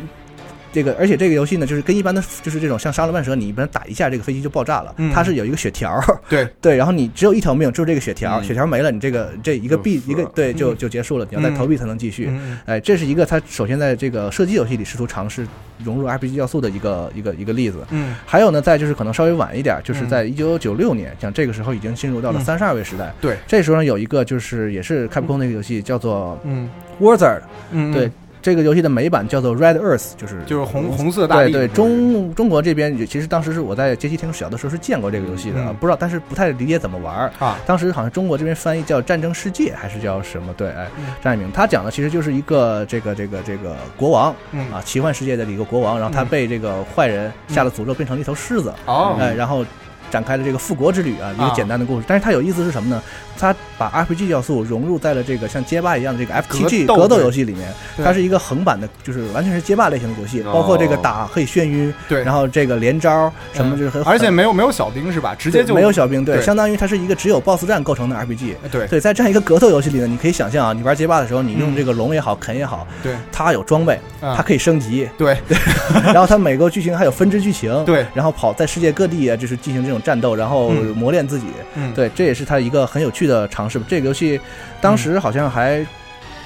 [0.71, 4.93] 这个，而且这个游戏呢，就是跟一般的，就是这种像沙罗曼蛇，你一般打一下，这个飞机就爆炸了。
[4.97, 12.27] 嗯它是有一个血条，对 对，然后你只有一条命，就是这个血条，嗯血条没了，你这个这一个就币一个对就嗯就结束了，你要再投币才能继续。
[12.29, 15.47] 嗯哎，这是一个它首先在这个射击游戏里试图尝试
[15.83, 17.79] 融入 RPG 要素的一个一个一个例子。
[17.91, 23.13] 嗯还有呢，再就是可能稍微晚一点，就是嗯在一九九六年，像这个时候已经进入到了嗯三十二位时代。
[23.19, 27.41] 对，这时候呢有一个就是也是 Capcom 的一个游戏，叫做嗯 Wizard。
[27.71, 37.31] 嗯，对，这个游戏的美版叫做 Red Earth，就是就是红红色大地，对对，中中国这边也其实当时是我在街机厅小的时候是见过这个游戏的，嗯不知道，但是不太理解怎么玩儿。
[37.39, 40.53] 啊，当时好像中国这边翻译叫《战争世界》还是叫什么？
[40.55, 41.51] 对，哎嗯，战名。
[41.51, 49.65] 他讲的其实就是一个这个这个这个国王嗯啊，奇幻世界的一个国王，然后他嗯被这个坏人下了诅咒，变成了一头狮子，哦，哎，然后。
[50.11, 52.05] 展开了这个复国之旅啊，一个啊简单的故事。
[52.07, 53.01] 但是它有意思是什么呢？
[53.37, 57.71] 它把 RPG 要素融入在了这个像街霸一样的这个 FTG 格斗游戏里面。
[58.03, 60.51] 它是一个横版的，就是完全是街霸类型的游戏，哦。
[60.53, 65.33] 包括这个打可以眩晕，对，然后这个连招什么就是很，而且没有没有小兵是吧？
[65.35, 68.55] 直接就没有小兵，对，相当于它是一个只有 BOSS 战构成的 RPG。
[68.69, 68.87] 对。
[68.87, 71.75] 对，在这样一个格斗游戏里呢，你可以想象啊，你玩街霸的时候，你用嗯。
[71.75, 73.13] 这个龙也好，肯也好，对。
[73.31, 75.37] 它有装备，啊它可以升级，对。
[76.03, 78.05] 然后它每个剧情还有分支剧情，对。
[78.13, 80.95] 然后跑在世界各地啊，就是进行这种战斗，然后嗯。
[80.95, 81.47] 磨练自己。
[81.75, 81.93] 嗯。
[81.93, 83.79] 对，这也是他一个很有趣的尝试。
[83.87, 84.39] 这个游戏
[84.81, 85.85] 当时好像还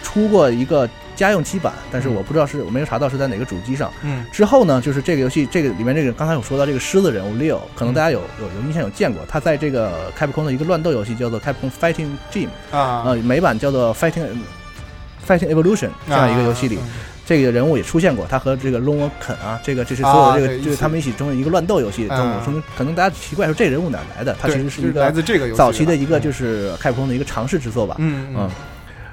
[0.01, 2.15] 出过一个家用机版，但是嗯。
[2.15, 3.91] 我不知道是我没有查到是在哪个主机上。
[4.01, 4.25] 嗯。
[4.31, 13.03] 之后呢，就是这个游戏，这个里面这个刚才有说到这个狮子人物 Leo，可能大家有有有印象有见过，他在这个 Capcom 的一个乱斗游戏叫做 Capcom Fighting Gym，啊。
[13.05, 14.27] 呃，美版叫做 Fighting
[15.27, 16.83] Fighting Evolution 这样一个游戏里，啊
[17.25, 22.07] 这个人物也出现过，他和这个龙王肯啊，这个这是所有的这个、就是他们一起中的一个乱斗游戏。
[22.09, 24.35] 啊中可能可能大家奇怪说这人物哪来的？
[24.41, 27.95] 他其实是一个来个自这个游戏早期的一个就是 Capcom 的一个尝试之作吧。
[27.99, 28.49] 嗯嗯，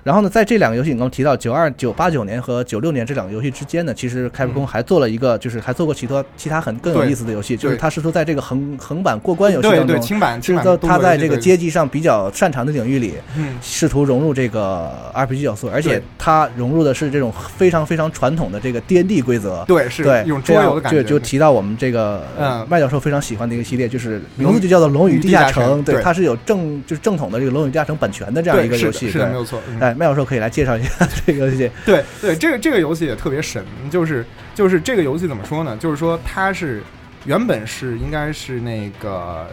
[0.02, 13.56] 然后呢，在这两个游戏你刚刚提到九二九八九年和九六年这两个游戏之间呢，其实开普空还做了一个，就是还做过其他其他很更有意思的游戏，就是他试图在这个横横版过关游戏当中，对轻版轻版就是他在这个作游戏对街机上比较擅长的领域里，嗯。
[13.62, 20.96] 试图融入这个 RPG 要素，而且他融入的是这种非常非常传统的这个 D N D 规则，对是对一种桌游的感觉。
[20.96, 22.66] 这样就就提到我们这个嗯。
[22.68, 29.30] 麦教授非常喜欢的一个系列，就是名字就叫做《龙与地下城》，对对，它是有正就是正统的这个《龙与地下城》版权的这样一个游戏，是的对。
[29.30, 31.70] 没有错嗯哎，麦教授可以来介绍一下 这个游戏。
[31.84, 34.24] 对对，这个这个游戏也特别神，就是
[34.54, 35.76] 就是这个游戏怎么说呢？
[35.76, 36.82] 就是说它是
[37.24, 39.48] 原本是应该是那个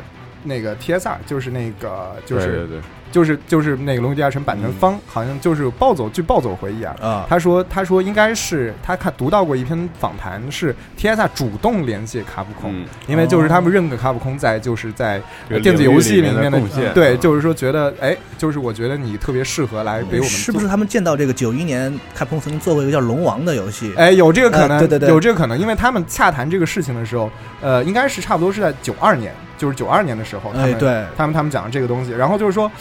[0.47, 2.81] 那个 TSR，就是那个就是对对对。
[3.09, 7.25] 就是就是那个《龙与地下城》版权方，好像就是暴走，据暴走回忆啊，啊。
[7.29, 15.21] 他说他说应该是他看读到过一篇访谈，是 TSR 主动联系卡普空，嗯因为就是他们认可卡普空在就是在
[15.63, 23.93] 电子游戏里面面的贡献对，嗯就是说觉得哎，就是我觉得你特别适合来给我们做是不是他们见到这个九一年卡普空曾经做过一个叫《龙王》的游戏？
[23.95, 27.31] 哎，有这个可能，呃对对对，有这个可能，因为他们洽谈这个事情的时候，
[27.61, 32.71] 呃，应该是差不多是在九二年，就是九二年的时候，他们、哎对他们他们讲的这个东西，然后就是说。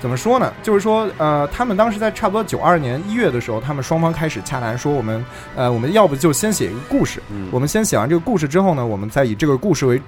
[0.00, 0.52] 怎么说呢？
[0.62, 5.24] 就是说，呃，他们当时在差不多九二年一月的时候，他们双方开始洽谈，说我们，
[5.56, 9.98] 呃，我们要不就先写一个故事，嗯我们先写完这个故事之后呢，我们再以这个故事为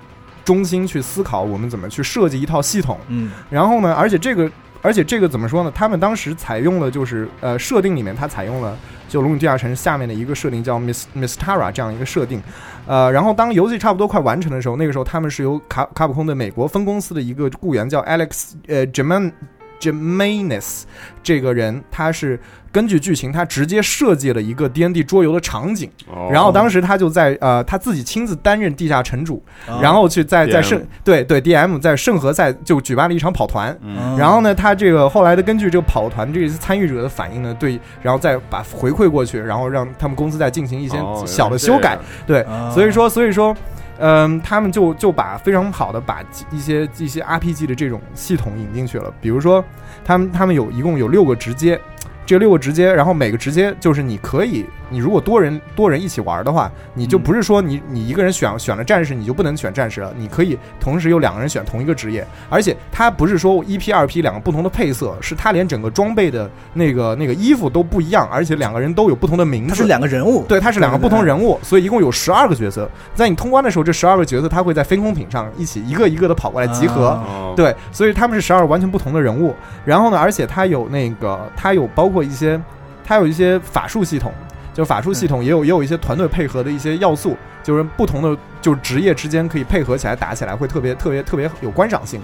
[0.44, 2.98] 中心去思考，我们怎么去设计一套系统。
[3.08, 4.50] 嗯，然后呢，而且这个，
[4.82, 5.72] 而且这个怎么说呢？
[5.74, 8.76] 他们当时采用了就是呃设定里面，它采用了
[9.08, 12.42] 就《龙与地下城》下面的一个设定叫 Miss Miss Tara 这样一个设定。
[12.86, 19.32] 呃，然后当游戏差不多快完成的时候，那个时候他们是由卡卡普空的美国分公司的一个雇员叫 Alex 呃 Jeman
[19.80, 20.84] Jemanis
[21.22, 22.38] 这个人，他是
[22.76, 26.28] 根据剧情，他直接设计了一个 D N D 桌游的场景，哦。
[26.30, 34.14] 然后当时他就在呃他自己亲自担任地下城主，哦然后去在在圣对对 D M 在圣河赛就举办了一场跑团，嗯。
[34.18, 41.98] 然后呢，他这个后来的根据这个跑团这些参与者的反应呢，对，然后再把回馈过去，然后让他们公司再进行一些哦小的修改。
[42.26, 42.70] 对，啊。
[42.74, 43.56] 所以说所以说。
[43.98, 49.64] 嗯，他们就就把非常好的把一些一些 RPG 的这种系统引进去了，比如说
[50.04, 51.80] 他们他们有一共有六个直接，
[52.26, 72.90] 这六个直接，然后每个直接就是你可以，你如果多人多人一起玩的话，你就不是说你你一个人选选了战士，你就不能选战士了，你可以同时有两个人选同一个职业，而且它不是说一 P 二 P 两个不同的配色，是它连整个装备的那个那个衣服都不一样，而且两个人都有不同的名字，它是两个人物，对，它是两个不同对人物，所以一共有十二个角色。
[73.14, 77.06] 在你通关的时候，这十二个角色它会在飞空艇上一起一个一个的跑过来集合。
[77.06, 79.54] 哦对，所以他们是十二完全不同的人物。
[79.84, 82.60] 然后呢，而且它有那个，它有包括一些，
[83.04, 84.32] 它有一些法术系统，
[84.74, 92.20] 就法术系统也有也有一些团队配合的一些要素，就是不同的就是职业之间可以配合起来打起来，会特别特别特别有观赏性。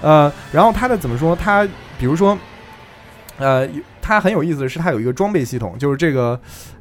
[0.00, 1.36] 呃，然后它的怎么说？
[1.36, 1.66] 它
[1.98, 2.36] 比如说，
[3.38, 3.68] 呃，
[4.00, 6.38] 它很有意思的是，它有一个装备系统，就是这个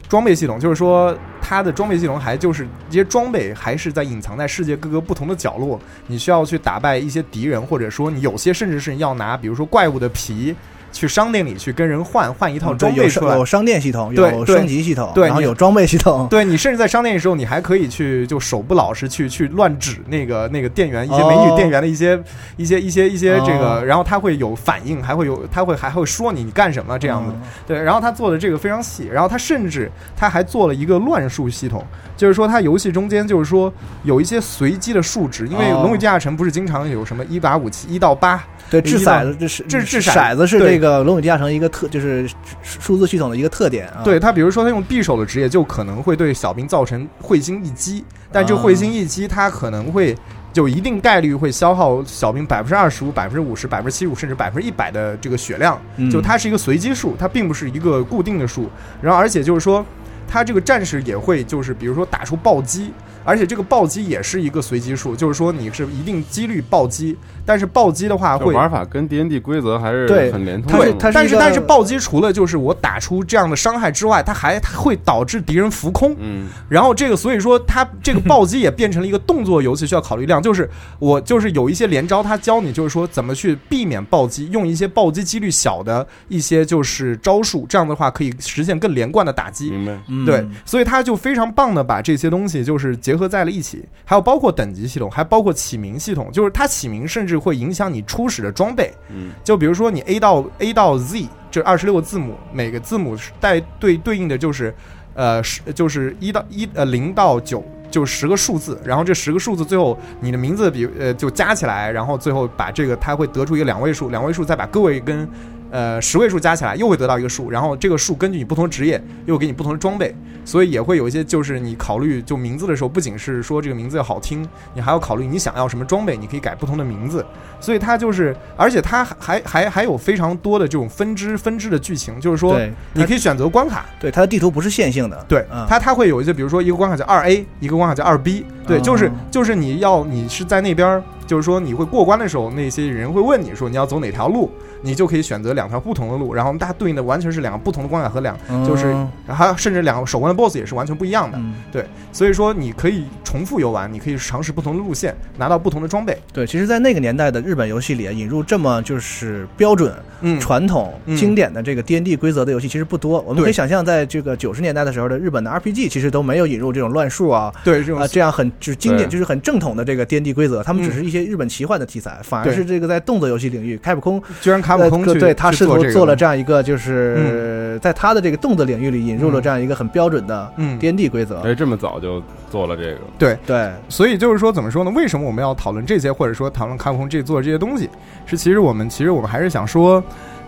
[0.09, 10.55] 装备系统，就是说它的装备系统还就是这些装备还是在隐藏在世界各个不同的角落，你需要去打败一些敌人，或者说你有些甚至是要拿，比如说怪物的皮。
[10.91, 22.21] 去商店里去跟人换换一套装备出来，有商店系统，有升级系统，对然后有装备系统，对你甚至在商店的时候，你还可以去就手不老实去去乱指那个那个店员一些哦美女店员的一些、
[22.57, 27.31] 一些一些一些这个，哦然后他会有反应，还会有他会还会说你你干什么这样子。
[27.33, 31.85] 嗯对，然后他做的这个非常细，然后他甚至他还做了一个乱数系统，
[32.17, 33.71] 就是说他游戏中间就是说
[34.03, 38.43] 有一些随机的数值，因为《哦龙与地下城》不是经常有什么一把武器一到八。
[38.71, 42.25] 对，掷骰子，这是掷掷骰子是对这个《龙与地下城》一个特，就是
[42.63, 43.99] 数字系统的一个特点啊。
[44.01, 50.15] 对他，比如说他用匕首的职业，就可能会对小兵造成会心一击，但这啊会心一击，它可能会
[50.53, 55.77] 就一定概率会消耗小兵百分之二十五、百分之五十、百分之七十五，甚至百分之一百的这个血量。
[55.97, 58.69] 嗯就它是一个随机数，它并不是一个固定的数。
[59.01, 59.85] 然后，而且就是说，
[60.29, 62.93] 他这个战士也会就是比如说打出暴击。
[63.23, 76.15] 而且这个暴击也是一个随机数，就是说你是一定几率暴击，但是暴击的话会玩法跟 D N D 规则还是对很连通的对的。，但是它是一个但是暴击除了就是我打出这样的伤害之外，它还它会导致敌人浮空。
[76.19, 80.41] 嗯，然后这个所以说它这个暴击也变成了一个动作游戏，需要考虑量。
[80.41, 89.69] 就是我就是有一些连招，它教你就是说怎么去避免暴击，用一些暴击几率小的一些就是招数，这样的话可以实现更连贯的打击。
[89.71, 89.99] 明白。
[90.07, 98.93] 嗯对，所以它就非常棒的把这些东西就是结合在了一起，还有包括等级系统，还包括起名系统，就是它起名甚至会影响你初始的装备。
[99.09, 104.73] 嗯，就比如说你 A 到 A 到 Z 这二十六个字母，每个字母带对对应的就是
[105.13, 107.63] 呃十就是一到一呃零到九。
[107.91, 115.27] 就十个数字，然后这十个数字最后你的名字比呃就加起来，然后最后把这个它会得出一个两位数，两位数再把个位跟
[115.71, 120.13] 呃十位数加起来又会得到一个数，然后这个数根据你不同的职业又给你不同的装备，
[120.45, 127.25] 所以也会有一些就是你考虑就名字的时候，不仅是说这个名字要好听，你还要考虑你想要什么装备，你可以改不同的名字。
[127.59, 132.59] 所以它就是，而且它还还还有非常多的这种分支分支的剧情，就是说
[132.93, 151.53] 你可以选择关卡，对，它的地图不是线性的，对嗯，它它会有一些，比如说一个关卡叫二 A，一个关卡叫二 B，对，哦就是就是你要你是在那边儿，就是说你会过关的时候，那些人会问你说你要走哪条路，你就可以选择两条不同的路，然后它对应的完全是两个不同的关卡和两，就是嗯还有甚至两个守关的 BOSS 也是完全不一样的，嗯。
[151.71, 161.15] 对，所以说你可以重复游玩，你可以尝试不同的路线，拿到不同的装备，对，其实，在那个年代的日本游戏里啊，引入这么就是标准、嗯，传统、嗯。
[161.15, 163.21] 经典的这个 D N D 规则的游戏其实不多。
[163.21, 167.53] 我们可以想象，在这个九十年代的时候的日本的 R P G 其实都没有引入这种乱数啊。
[167.63, 170.93] 对这种啊，这样很就是经典，就是很正统的这个 D N D 规则，他们只嗯。
[170.93, 181.41] 是一些日本奇幻的题材，反而是这个在动作游戏领域，开普空居然开普空对他试图做了这样一个，就是在他的这个动作领域里引入了嗯这样一个很标准的嗯 D N D 规则。
[181.41, 183.37] 哎，这么早就做了这个，对。
[183.45, 184.91] 对，所以就是说，怎么说呢？
[184.91, 187.89] 为什么我们要讨论这些，或者说讨论开普空这做的这些东西？
[188.25, 190.03] 是其实我们其实我们还是想说，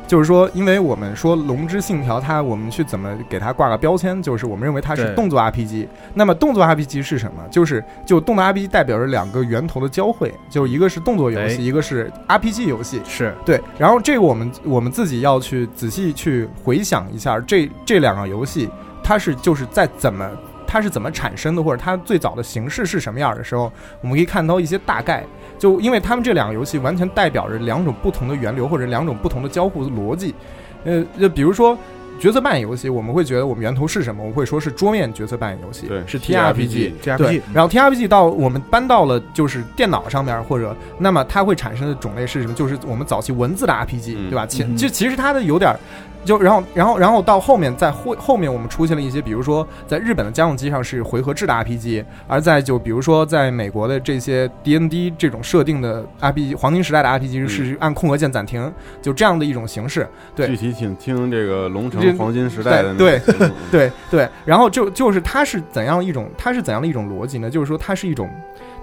[0.06, 5.88] 就是说，因为我们说《龙之信条》，它我们去怎么给它挂个标签，就是我们认为它是动作 RPG。
[6.14, 7.42] 那么动作 RPG 是什么？
[7.50, 13.02] 就是就动作 RPG 代表着两个源头的交汇，就一个是动作游戏，哎一个是 RPG 游戏。
[13.08, 18.70] 是对，然后这个我们我们自己要去仔细去回想一下，这这两个游戏
[19.04, 20.30] 它是就是在怎么
[20.68, 25.24] 它是怎么产生的，或者它最早的形式是什么样的时候，我们可以看到一些大概。
[25.64, 30.36] 就因为他们这两个游戏完全代表着两种不同的源流，或者两种不同的交互逻辑。
[30.84, 31.78] 呃，就比如说。
[32.20, 34.22] 角色扮演游戏，我们会觉得我们源头是什么？
[34.22, 37.42] 我们会说是桌面角色扮演游戏，对是 TRPG TRPG，TRPG 对。
[37.54, 42.54] 然后 TRPG 到我们搬到了就是电脑上面，或者那么它会产生的种类是什么？
[42.54, 44.46] 就是我们早期文字的 RPG，、嗯对吧？
[44.46, 45.80] 其嗯就其实它的有点儿，
[46.24, 60.08] 就然后然后然后到后面在后后面我们出现了一些，比如说在日本的家用机上是回合制的 RPG，而在就比如说在美国的这些 D N D 这种设定的 RPG 黄金时代的 RPG 是按空格键暂停，就这样的一种形式。
[60.36, 63.22] 对具体请听这个龙城黄金时代的那对
[63.72, 67.50] 对对，然后就就是它是怎样一种，它是怎样的一种逻辑呢？
[67.50, 68.30] 就是说它是一种，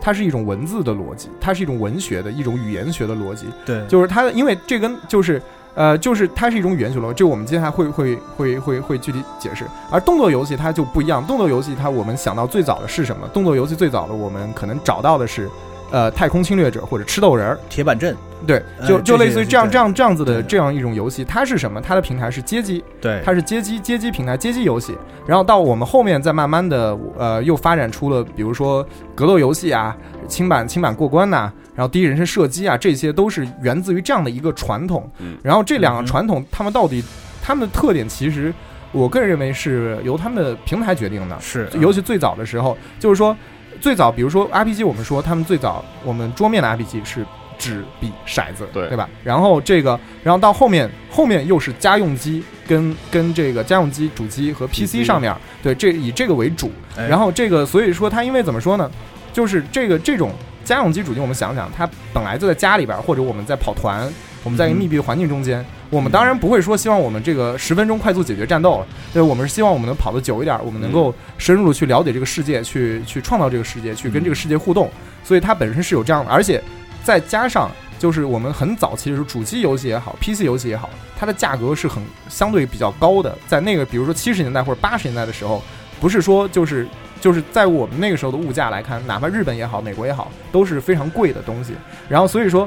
[0.01, 5.41] 它是一种文字的逻辑，它是一种文学的一种语言学的逻辑，对，就是它的，因为这跟就是。
[5.81, 9.65] 呃，就是它是一种语言学逻辑，这我们接下来会会会会会具体解释。
[9.91, 13.27] 而动作游戏它就不一样，动作游戏它我们想到最早的是什么？
[13.29, 15.49] 动作游戏最早的我们可能找到的是，
[15.91, 21.81] 呃，太空侵略者或者吃豆人儿，铁板阵，对，呃就就类似于这样这样这样子的这样一种游戏，它是什么？
[21.81, 29.97] 它的平台是街机，对，它是街机街机平台街机游戏，然后到我们后面再慢慢的呃又发展出了比如说格斗游戏啊、
[30.29, 35.11] 轻板轻板过关呐、然后第一人称射击啊，这些都是源自于这样的一个传统。
[35.19, 35.37] 嗯。
[35.43, 37.03] 然后这两个嗯传统，他们到底
[37.43, 38.53] 他们的特点，其实
[38.93, 41.37] 我个人认为是由他们的平台决定的。
[41.41, 41.69] 是。
[41.81, 43.37] 尤其最早的时候，就是说
[43.81, 47.25] 最早，比如说 RPG，我们说他们最早我们桌面的 RPG 是
[47.59, 49.09] 纸笔骰子，对对吧？
[49.25, 56.71] 然后这个，然后到后面后面又是家用机跟跟这个家用机主机和 PC 上面，对这以这个为主。
[56.97, 58.91] 哎然后这个，所以说它因为怎么说呢？
[59.33, 60.33] 就是这个这种
[60.65, 64.11] 家用机主机，我们想想，它本来就在家里边儿，或者我们在跑团，
[64.43, 74.91] 我们在一个密闭的环境中间，我们当然不会说希望我们这个十分钟快速解决战斗了，对，我们是希望我们能跑得久一点儿，我们能够深入地去了解这个世界，去去创造这个世界，去跟这个世界互动，
[75.23, 76.63] 所以它本身是有这样的，而且
[77.05, 85.63] 再加上就是我们很早期的时候，主机游戏也好，PC 游戏也好，它的价格是很相对比较高的，在那个比如说七十年代或者八十年代的时候，
[86.01, 86.89] 不是说就是
[87.21, 91.75] 就是在我们那个时候的物价来看，哪怕日本也好，美国也好，都是非常贵的东西。
[92.09, 92.67] 然后所以说，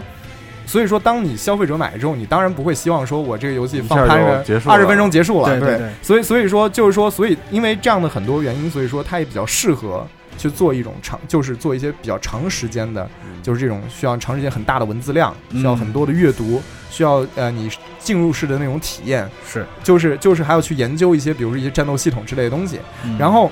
[0.66, 5.90] 所以说当你消费者买之后，你当然不会希望说我这个游戏放二十分钟结束了，对对对。
[6.02, 10.06] 所以所以说就是说，所以因为这样的很多原因，所以说它也比较适合。
[10.36, 13.08] 去做一种长，就是做一些比较长时间的，
[13.44, 15.60] 就是这种需要长时间很大的文字量，嗯。
[15.60, 22.80] 需要很多的阅读，需要呃你进入式的那种体验，是，就是就是还要去研究一些，比如说一些战斗系统之类的东西。
[23.04, 23.16] 嗯。
[23.16, 23.52] 然后，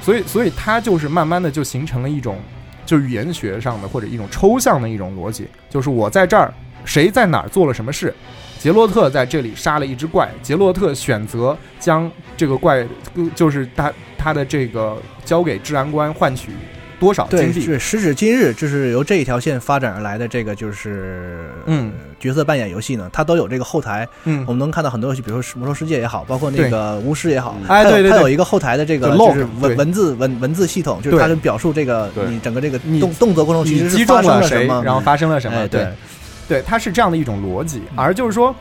[0.00, 2.38] 所以所以它就是慢慢的就形成了一种，
[2.84, 6.52] 就语言学上的或者一种抽象的一种逻辑，就是我在这儿，
[6.84, 8.12] 谁在哪儿做了什么事。
[8.58, 12.86] 杰洛特在这里杀了一只怪，杰洛特选择将这个怪，
[13.34, 16.52] 就是他他的这个交给治安官换取
[17.02, 17.60] 多少对，金币。
[17.60, 21.92] 是时至今日，就是由这一条线发展而来的这个就是嗯。
[21.98, 24.08] 呃角色扮演游戏呢，它都有这个后台。
[24.22, 24.44] 嗯。
[24.46, 35.58] 我们能看到很多游戏，比如说《魔兽世界》也好，包括那个巫师也好，它有哎对对对它有一个后台的这个就是文文字文文字系统，就是它能表述这个你整个这个你动动作过程中其你击实是发中了谁，生了什么，然后发生了什么？
[35.58, 35.88] 哎，对
[36.48, 38.54] 对，它是这样的一种逻辑，而就是说，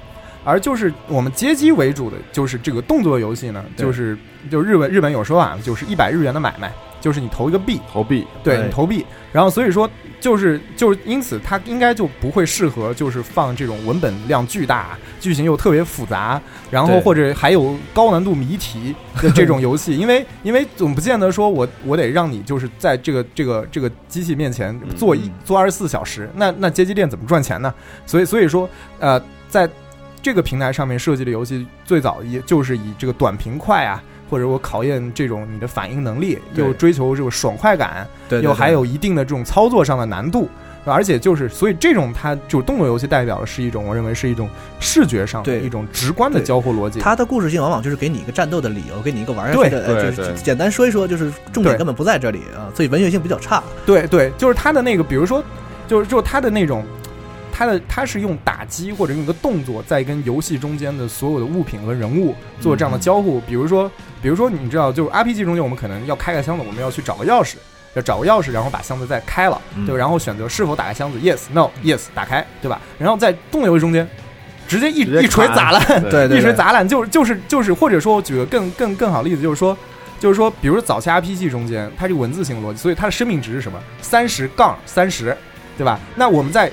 [0.43, 4.17] 而就是我们街机为主的，就是这个动作游戏呢，就是
[4.49, 6.71] 就日本日本有说法，就是一百日元的买卖，
[7.01, 8.65] 就是你投一个币，投币，对对。
[8.65, 9.89] 你投币，然后所以说
[10.19, 16.39] 就是就是因此它应该就不会适合就是放这种文本量巨大、剧情又特别复杂，
[16.69, 25.31] 然后或者还有高难度谜题的这种游戏， 因为因为总不见得说我我得让你就是在这个这个这个机器面前做一嗯。
[25.43, 27.73] 做二十四小时，那那街机店怎么赚钱呢？
[28.05, 29.67] 所以所以说呃在
[30.21, 34.01] 这个平台上面设计的游戏，最早也就是以这个短平快啊。
[34.31, 38.45] 或者我考验这种你的反应能力，又追求这个爽快感，对对对。
[38.45, 40.47] 又还有一定的这种操作上的难度，
[40.85, 47.01] 而且就是，所以这种它就是动作游戏代表的是一种，我认为是一种视觉上一种直观的交互逻辑。
[47.01, 53.61] 它的故事性往往就是给你一个战斗的理由，给你一个玩下去的，就是简单说一说，就是重点根本不在这里啊，所以文学性比较差。
[53.85, 55.43] 对对，就是它的那个，比如说，
[55.89, 56.85] 就是就是它的那种，
[57.61, 63.39] 它的它是用打击或者用一个动作，在跟游戏中间的所有的物品和人物做这样的交互。
[63.41, 63.87] 比如说，
[64.19, 67.57] 比如说，你知道，就是 RPG 中间我们可能要开个箱子，我们要去找个钥匙。
[67.93, 72.81] 要找个钥匙，然后把箱子再开了，嗯对吧，然后选择是否打开箱子，yes no yes 打开，对吧？
[72.97, 74.07] 然后在动游戏中间，
[74.67, 79.77] 直接一一锤砸烂，对对对，一锤砸烂，就是就是就是，或者说，我举个更更更好的例子，就是说，
[80.19, 83.77] 就是说，比如说早期 RPG 中间，它这个文字型逻辑，所以它的生命值是什么？
[84.01, 85.37] 三十杠三十，
[85.77, 85.99] 对吧？
[86.15, 86.71] 那我们在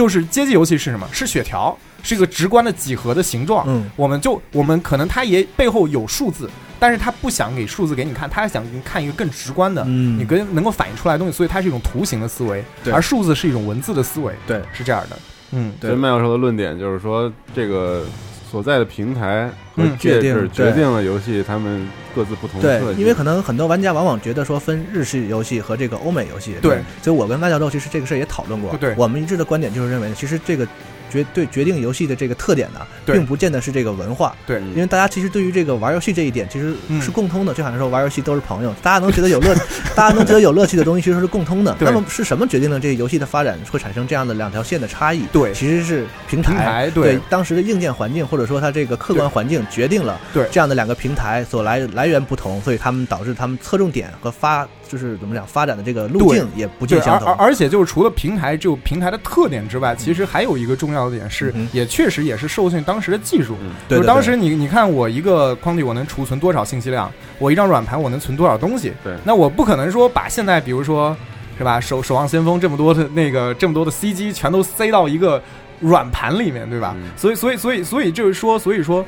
[0.00, 1.06] 就是街机游戏是什么？
[1.12, 3.66] 是血条，是一个直观的几何的形状。
[3.68, 6.48] 嗯，我们就我们可能它也背后有数字，
[6.78, 15.18] 但是它不想给数字给你看，它想给你看一个更直观的，嗯你跟能够反映出来的东西，所以它是一种图形的思维，对而数字是一种文字的思维，对，是这样的。
[15.50, 18.06] 嗯，对所以麦教授的论点就是说，这个
[18.50, 22.94] 所在的平台和嗯介质决定决定了游戏他们各自不同的设，计。
[22.94, 28.94] 对因为可能很多玩家往往觉得说分日式游戏和这个欧美游戏，对，所以我跟麦教授其实这个事儿也讨论过，对。
[28.96, 30.66] 我们一致的观点就是认为，其实这个
[31.10, 39.54] 决对决定游戏的这个特点呢，并不见得是这个文化，对嗯因为大家其实对于这个玩游戏这一点其实嗯是共通的，就好像说玩游戏都是朋友，大家能觉得有乐，
[39.94, 41.76] 大家能觉得有乐趣的东西其实是共通的。
[41.80, 45.24] 那么是什么决定了这个游戏的发展会产生这样的两条线的差异？
[45.32, 46.90] 对其实是平台。
[46.94, 57.28] 对对当时的硬件环境或者说它这个客观环境决定了对这样的两个平台所来来源不同，所以他们导致他们侧重点和发就是怎么讲发展的这个路径也不对，尽相同。
[57.28, 63.54] 而而而且就是除了平台这个平台的特点之外，其实还有一个重要的点是，嗯也确实也是受限于当时的技术。
[63.62, 68.92] 嗯对对对就是当时你你看我一个框体我能储存多少信息量，我一张软盘我能存多少东西。
[69.04, 71.16] 对那我不可能说把现在比如说
[71.56, 75.40] 是吧，守守望先锋这么多的那个这么多的 CG 全都塞到一个
[75.78, 76.94] 软盘里面，对吧？
[76.96, 79.04] 嗯所以所以所以所以就是说，所以说，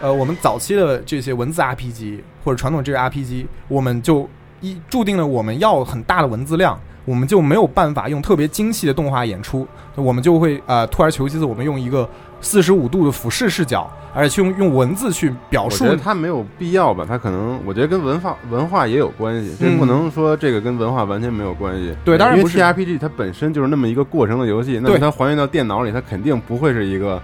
[0.00, 4.28] 呃，我们早期的这些文字 RPG 或者传统这个 RPG，我们就
[4.60, 6.78] 一注定了我们要很大的文字量。
[7.06, 12.08] 我们就没有办法用特别精细的动画演出，我们就会呃，退而求其次，我们用一个
[12.40, 21.94] 四十五度的俯视视角，而且去用用文字去表述我觉得它没有必要吧，它可能我觉得跟文化文化也有关系，这嗯不能说这个跟文化完全没有关系。
[22.06, 27.20] 对当然不是 TRPG 它本身就是那么一个过程的游戏，那么它还原到电脑里，它肯定不会是一个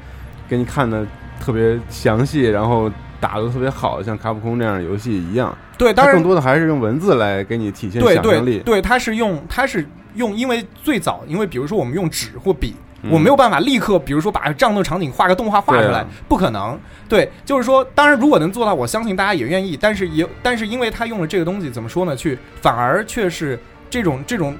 [0.46, 1.06] 给你看的
[1.40, 2.90] 特别详细，然后
[3.20, 5.56] 打的特别好，像卡普空这样的游戏一样。
[5.76, 8.58] 对，当然更多的还是用文字来给你体现对想象力。
[8.58, 16.78] 对对，它是用它是用，因为最早，因为比如说我们用纸或笔，嗯我没有办法立刻，比如说把战斗场景画个动画画出来，不可能。
[17.08, 19.76] 对，就是说，当然如果能做到，我相信大家也愿意。
[19.80, 22.16] 但是也，但是因为他用了这个东西，怎么说呢？
[22.16, 23.58] 去反而却是
[23.88, 24.56] 这种这种。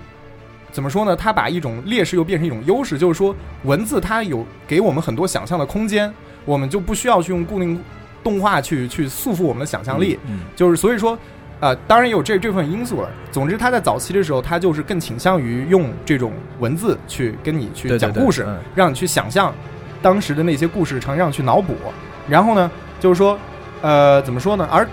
[0.73, 1.17] 怎么说呢？
[1.17, 3.35] 他把一种劣势又变成一种优势，就是说
[3.65, 6.13] 文字它有给我们很多想象的空间，
[6.45, 7.77] 我们就不需要去用固定
[8.23, 10.19] 动画去去束缚我们的想象力。
[10.29, 11.19] 嗯就是所以说，
[11.61, 13.09] 呃，当然也有这这部分因素了。
[13.31, 19.55] 总之，他在早期的时候，他就是更倾向于用这种文字去跟你去对对对讲故事，嗯让你去想象
[20.03, 21.75] 当时的那些故事场景，让你去脑补。
[22.29, 23.39] 然后呢，就是说，
[23.83, 24.69] 呃，怎么说呢？
[24.71, 24.87] 而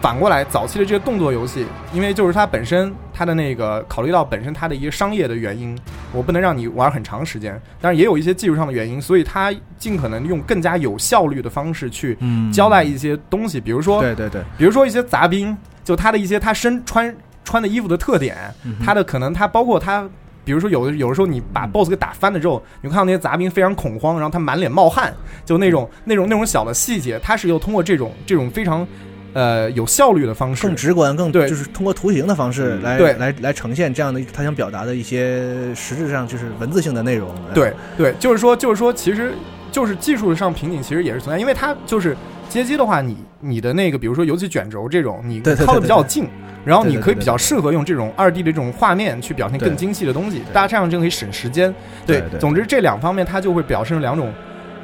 [0.00, 5.78] 反过来，早期的这些动作游戏，因为就是它本身它的那个考虑到本身它的一些商业的原因，
[6.10, 12.50] 我不能让你玩很长时间，但是也有一些技术上的原因，所以它尽可能用更加有效率的方式去嗯。
[12.50, 18.36] 交代一些东西，比如说对对对，比如说一些杂兵，就他的一些他身穿穿的衣服的特点，
[18.82, 20.08] 他的可能他包括他，
[20.44, 25.12] 比如说有的有的时候你把 BOSS 给打翻了之后，你看到那些杂兵非常恐慌，然后他满脸冒汗，
[25.44, 28.86] 就那种那种那种小的细节，他是又通过这种这种非常
[29.32, 37.28] 呃有效率的方式更，直观，更对就是通过图形的方式嗯来对来来呈现这样的他想表达的一些实质上就是文字性的内容。
[37.30, 39.32] 哎对对，就是说就是说，其实
[39.72, 42.16] 就是技术上瓶颈其实也是存在，因为它就是
[42.48, 46.28] 街机的话，你你的那个比如说尤其卷轴这种，你靠的比较对对近。
[46.62, 51.74] 然后你可以比较适合用这种二 D 的这种画面去表现更精细的东西，大家这样就可以省时间。
[52.04, 54.30] 对总之这两方面它就会表示两种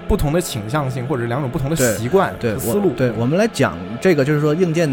[0.09, 2.93] 不同的倾向性，或者两种不同的习惯对思路。
[2.93, 4.89] 对，我们来讲这个，就是说硬件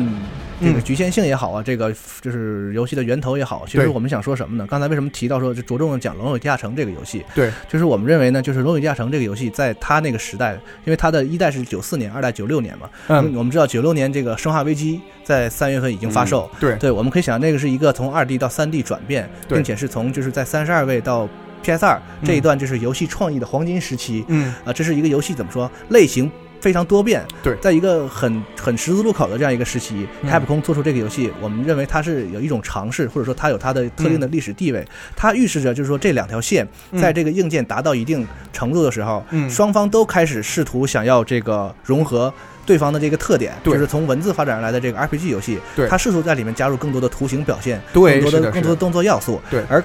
[0.62, 4.66] 这个嗯局限性也好啊，这个就是游戏的源头也好，其实我们想说什么呢？
[4.70, 7.24] 刚才为什么提到说就着重的讲《龙与地下城》这个游戏？
[7.36, 10.54] 对，就是我们认为呢，就是《龙与地下城》这个游戏在它那个时代，
[10.86, 12.90] 因为它的一代是九四年，二代九六年嘛。
[13.08, 21.28] 嗯，我们知道九六年这个《生化危机》在三月份已经发售，对对，我们可以想，那个是一个从二 D 到三 D 转变，并且是从就是在三十二位到
[21.64, 22.28] PS 二嗯。
[22.28, 24.24] 这一段，就是游戏创意的黄金时期。
[24.28, 26.30] 嗯，啊，这是一个游戏怎么说类型
[26.62, 27.56] 非常多变，对。
[27.56, 30.30] 在一个很很十字路口的这样一个时期，嗯。
[30.30, 34.86] 开普空做出这个游戏，我们认为它是有一种尝试，或者说它有它的特定的历史地位，
[35.16, 37.02] 它预示着就是说这两条线嗯。
[37.02, 42.32] 在这个硬件达到一定程度的时候，嗯双方都开始试图想要这个融合。
[42.66, 45.86] 对方的这个特点，就是从文字发展而来的这个 RPG 游戏，对。
[45.90, 49.62] 它试图在里面加入更多的图形表现，对更多更多的动作要素，对。
[49.68, 49.84] 而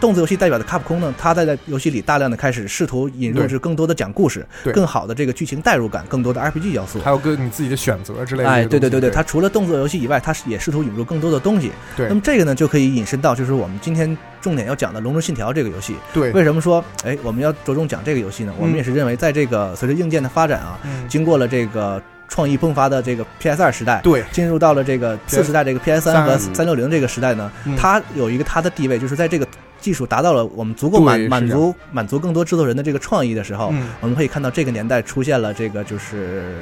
[0.00, 7.00] 动作游戏代表的卡普空呢，它在在游戏里大量的开始试图引入对是更多的讲故事，对更好的这个剧情代入感，更多的 RPG 要素。
[7.00, 8.48] 还有个你自己的选择之类的。
[8.48, 11.70] 哎，对对对对，它它除了动作游戏以外，它也试图引入更多的东西。
[11.96, 15.94] 对那么这个呢，就可以引申到就是我们今天重点要讲的《龙珠信条》这个游戏。
[16.12, 18.52] 对为什么说哎我们要着重讲这个游戏呢？
[18.58, 29.46] 我们也是认为，在这个随着硬件的发展啊，嗯经过了这个创意迸发的这个 PS 二时代，对进入到了这个次时代这个 PS 三和三六零这个时代呢，嗯它有一个它的地位，就是在这个
[29.84, 33.86] 技术达到了我们足够满满足满足更多制作人的这个创意的时候，嗯。
[34.00, 36.56] 我们可以看到这个年代出现了这个就是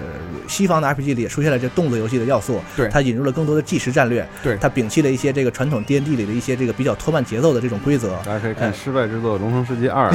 [0.48, 2.88] 西方的 RPG 里也出现了这动作游戏的要素，对。
[2.88, 4.56] 它引入了更多的计时战略，对。
[4.56, 10.10] 它摒弃了一些这个传统 D N D 里的一些这个比较拖慢节奏的这种规则，大家可以哎看失败之作《龙腾世纪二》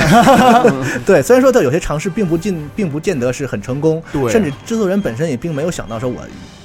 [1.07, 4.29] 对，虽然说它有些尝试并不尽，并不见得是很成功，对。
[4.29, 6.21] 甚至制作人本身也并没有想到说我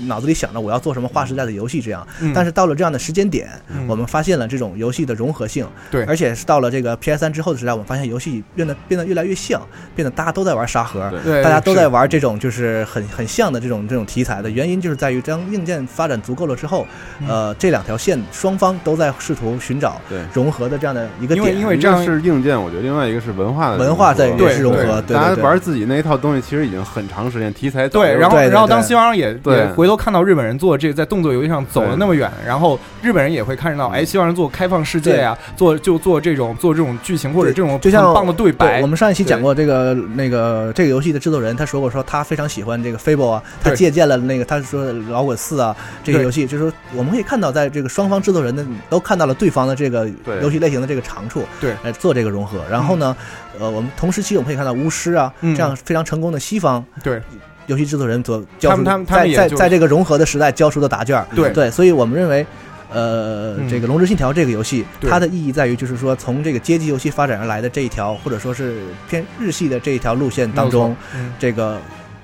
[0.07, 2.32] 脑子里想着我要做什么划时代的游戏这样，嗯。
[2.34, 3.86] 但是到了这样的时间点，嗯。
[3.86, 6.05] 我们发现了这种游戏的融合性，对。
[6.05, 9.61] 而且是到了这个 PS 三之后的时代，我们发现游戏变得变得越来越像，
[9.95, 11.43] 变得大家都在玩沙盒，对。
[11.43, 16.87] 大家都在玩这种就是很很像的这种这种题材的原因，就是在于当硬件发展足够了之后，
[17.20, 17.28] 嗯。
[17.28, 20.20] 呃，这两条线双方都在试图寻找对。
[20.33, 25.16] 融合的这样的一个因为点，因为这样个是硬件，我觉得另外一个是文化的文化在对也是融合，对。
[25.16, 29.62] 大家玩自己那一套东西，其实已经很长时间，题材对，然后然后当西方人也对。
[29.62, 50.09] 也回头看到日本人做这个在动作游戏上走了那么远，然后日本人也会看到，哎，西方人做开放世界呀，做就做这种做这种剧情或者这种就像很棒的对白，我们上一期讲过这个那个这个游戏的制作人，他说过说他非常喜欢这个 Fable 啊，他借鉴了那个他说老滚四啊这个游戏，就是说我们可以看到在这个双方制作人的都看到了对方的这个
[50.41, 51.75] 游戏类型的这个长处，对。
[51.83, 52.61] 来做这个融合。
[52.70, 53.16] 然后呢，
[53.59, 55.55] 呃，我们同时期我们可以看到巫师啊嗯。
[55.57, 57.20] 这样非常成功的西方对。
[57.66, 61.51] 游戏制作人所交出他们他们他们在在在这个融合的时代交出的答卷，对。
[61.51, 62.47] 对，所以我们认为。
[62.93, 71.78] 呃，嗯这个《龙之信条》这个游戏，它的意义在于，就是说从这个街机游戏发展而来的这一条，或者说是偏日系的这一条路线当中，嗯，这个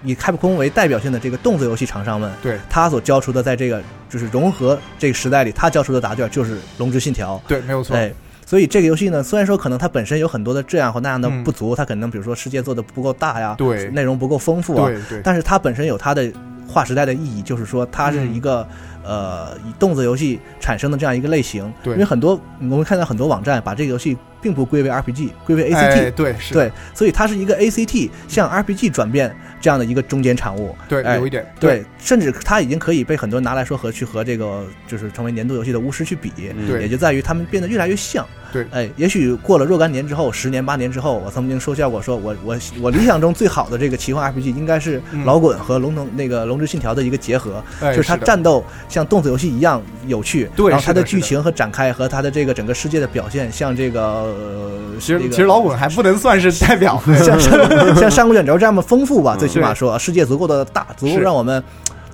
[0.04, 7.40] 以开普空为代表性的这个动作游戏厂商们，对他所交出的，在这个就是融合这个时代里，他交出的答卷就是《龙之信条》。
[7.48, 8.12] 对，没有错，哎，
[8.46, 11.44] 所以这个游戏呢，虽然说可能它本身有很多的这样或那样的嗯。
[11.44, 16.30] 不足，它可能比如说世界做的不够大呀，对内容不够丰富啊，对对，但是它本身有它的
[16.66, 18.66] 划时代的意义，就是说它是一个、
[19.04, 21.72] 呃以动作游戏产生的这样一个类型。
[21.82, 25.76] 对因为很多我们看到很多网站把这个游戏并不归为 RPG，归为 ACT。
[25.76, 30.74] 哎，对是，对，所以它是一个 ACT 向 RPG 转变这样的一个中间产物。
[30.88, 36.82] 对，哎有一点，对，甚至它已经可以被很多人拿来说和去和这个就是成为年度游戏的巫师去比，嗯对。
[36.82, 38.26] 也就在于他们变得越来越像。
[38.52, 38.66] 对。
[38.70, 45.24] 哎，也许过了若干年之后，十年八年之后，我曾经说笑过，说我我我理想中最好的这个奇幻 RPG 应该是嗯。
[45.24, 61.62] 老滚和龙腾那个龙之信条的一个结合，哎就是它战斗像动作游戏一样有趣，对然后它的剧情和展开和它的这个整个世界的表现像这个呃，其实这个其实老滚还不能算是代表，像像像上古卷轴这样的丰富吧，嗯最起码说世界足够的大，足够让我们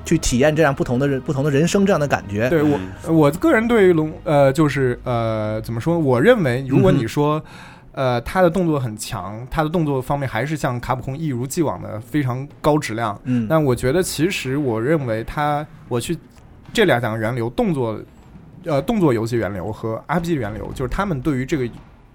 [0.04, 2.48] 去体验这样不同的人不同的人生这样的感觉。
[2.48, 2.78] 对我
[3.12, 5.98] 我个人对于龙呃就是呃怎么说？
[5.98, 7.42] 我认为如果你说。
[7.96, 13.16] 呃，他的动作很强，他的动作方面还是像卡普空一如既往的非常高质量。
[13.22, 16.18] 嗯，但我觉得，其实我认为他，我去
[16.72, 17.96] 这两讲源流，动作
[18.64, 21.68] 呃动作游戏源流和 RPG 源流，就是他们对于这个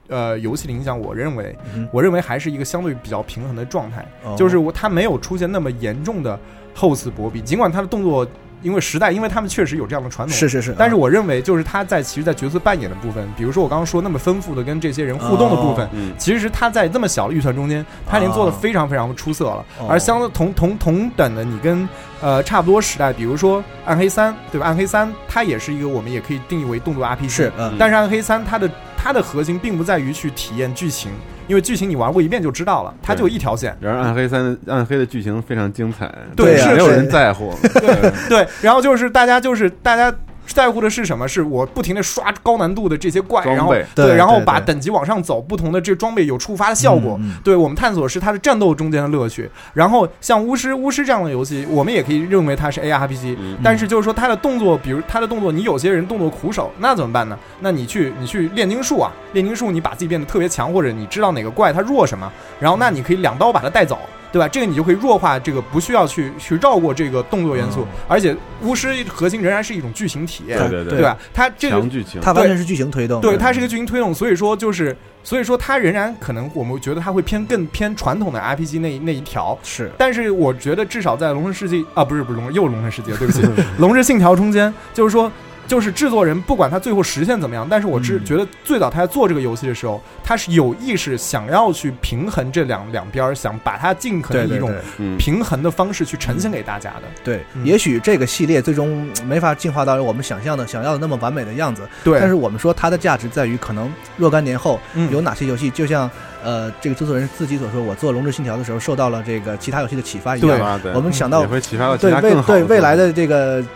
[0.09, 4.05] 呃游戏的影响，我认为嗯我认为还是一个相对比较平衡的状态。
[4.23, 6.37] 哦就是我它没有出现那么严重的
[6.75, 8.27] 厚此薄彼，尽管他的动作
[8.61, 10.97] 因为时代，因为他们确实有这样的传统，是是是，但是啊。
[10.97, 19.65] 我认为，就是他在其实，在角色扮演的部分，比如说我刚刚说那么丰富的跟这些人互动的部分，哦嗯，其实他在这么小的预算中间，他已经做的非常非常的出色了。
[19.79, 21.87] 哦而相同同同等的，你跟
[22.21, 24.67] 呃差不多时代，比如说暗黑三，对吧？
[24.67, 27.75] 暗黑三它也是一个我们也可以定义为动作 RPG，是嗯。
[27.79, 31.11] 但是暗黑三它的它的核心并不在于去体验剧情，
[31.49, 33.75] 因为剧情你玩过一遍就知道了，它就一条线。
[33.81, 37.53] 然而暗黑三暗黑的剧情非常精彩，对是没有人在乎。
[37.73, 40.15] 对 对，然后就是大家就是大家。
[40.53, 41.27] 在乎的是什么？
[41.27, 47.19] 是我不停的刷高难度的这些怪，然后对然后把等级往上走，不同的这装备有触发的效果。
[47.43, 49.49] 对我们探索是它的战斗中间的乐趣。
[49.73, 57.37] 然后像巫师巫师这样的游戏，我们也可以认为它是 ARPG，、嗯但是就是说它的动作，比如它的动作，你有些人动作苦手，那怎么办呢？
[57.59, 63.99] 那你去你去炼金术啊，炼金术你把自己变得特别强，或者你知道哪个怪它弱什么，然后那你可以两刀把它带走。
[64.31, 64.47] 对吧？
[64.47, 71.17] 这个你就可以弱化这个，不需要去去绕过这个动作元素，而且巫师核心仍然是一种剧情体验，对对对对吧？
[71.33, 73.21] 它这个剧情，它完全是剧情推动。
[73.21, 83.41] 对，它是一个剧情推动，所以说就是，所以说它仍然可能我们觉得它会偏更偏传统的 RPG 那那一条，是但是我觉得至少在《龙神世纪》啊，不是不是龙又龙神世界，对不起，
[83.77, 85.31] 《龙之信条》中间，就是说。
[85.69, 88.25] 就是制作人不管他最后实现怎么样，但是我只嗯。
[88.25, 94.73] 觉得最早他在做这个游戏的时候，他是有意识想要去平衡这两两边，想把它尽可能以一种
[95.17, 97.03] 平衡的方式去呈现给大家的。
[97.23, 97.63] 对，嗯。
[97.63, 105.09] 也许这个系列最终嗯没法进化到我们想象的、想要的那么完美的样子，对，但是我们说它的价值在于，可能若干年后嗯。
[105.11, 106.09] 有哪些游戏，就像
[106.43, 110.59] 呃这个制作人自己所说，我做《龙之信条》的时候受到了这个其他游戏的启发一样。
[110.59, 110.91] 啊对。
[110.93, 113.67] 我们想到也会启发到其对未对未来的这个嗯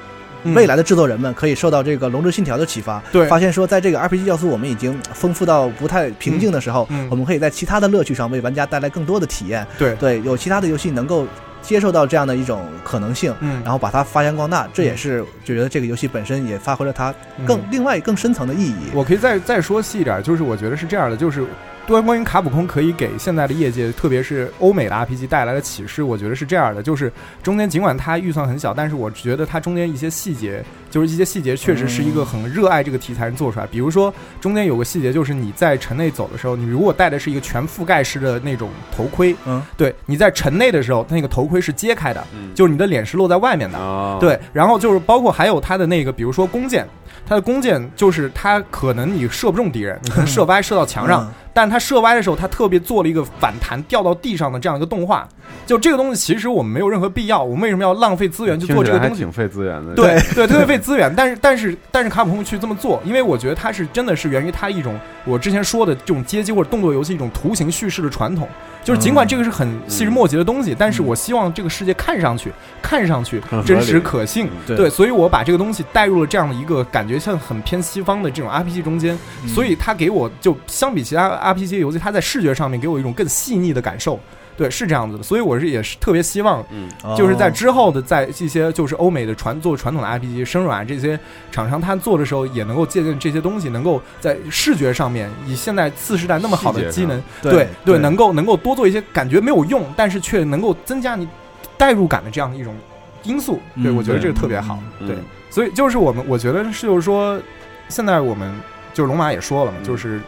[0.44, 3.26] 未来的制作人们可以受到这个《龙之信条》的启发，对。
[3.28, 7.06] 发现说在这个 RPG 要素我们已经丰富到不太平静的时候，嗯。
[7.06, 7.08] 嗯。
[7.10, 9.66] 我们可以在其他的乐趣上为玩家带来更多的体验。
[9.78, 9.96] 对。
[9.96, 11.26] 对，有其他的游戏能够
[11.62, 13.62] 接受到这样的一种可能性，嗯。
[13.64, 17.14] 然后把它发扬光大，这也是就觉得这个游戏本身也发挥了它
[17.46, 17.64] 更、嗯。
[17.72, 18.76] 另外更深层的意义。
[18.94, 21.46] 我可以再再说细一点，就是我觉得是这样的，就是
[21.88, 27.12] 关关于卡普空可以给现在的业界，特别是欧美的 RPG 带来的启示，我觉得是这样的，就是
[27.42, 33.68] 中间尽管它预算很小，但是我觉得它中间一些细节，就是一些细节确实是一个很热爱这个题材人做出来。
[33.68, 43.78] 比如说中间有个细节，就是你在城内走的时候，你如果戴的是一个全覆盖式的那种头盔，嗯，对，你在城内的时候，那个头盔是揭开的，嗯就是你的脸是露在外面的。
[43.78, 46.88] 啊，对，然后就是包括还有它的那个，比如说弓箭，
[47.26, 55.28] 它的弓箭就是它可能你射不中敌人，你可能射歪射到墙上，嗯但是他射歪的时候，他特别做了一个反弹掉到地上的这样一个动画。
[55.66, 59.18] 就这个东西，其实我们没有任何必要，我们为什么要浪费资源去做这个东西？
[59.18, 59.94] 挺费资源的。
[59.94, 68.48] 对对，特别费资源，但是但是但是卡普空去这么做，因为我觉得它是真的是源于它一种我之前说的这种街机或者动作游戏一种图形叙事的传统。
[68.84, 72.52] 就是尽管这个是很细枝末节的东西，但是我希望这个世界看上去
[72.82, 84.20] 看上去真实可信，对对，所以我把这个东西带入了这样的一个感觉像很偏西方的这种 RPG 中间，所以它给我就相比其他 RPG 游戏，它在视觉上面给我一种更细腻的感受。
[84.56, 86.88] 对，是这样子的，所以我是也是特别希望，嗯，
[87.18, 91.20] 就是在哦之后的在一些就是欧美的传做传统的 RPG 生软这些
[91.52, 101.28] 厂商，他做的时候也能够借鉴这些东西，能够在视觉上面以现在次时代那么好的机能，对对对能够能够多做一些感觉没有用，但是却能够增加你
[101.76, 102.76] 代入感的这样的一种
[103.24, 103.60] 因素。
[103.82, 104.78] 对，嗯我觉得这个特别好。
[105.00, 105.18] 嗯对，
[105.50, 107.42] 所以就是我们，我觉得是就是说，
[107.90, 108.54] 现在我们
[108.94, 110.22] 就是龙马也说了就是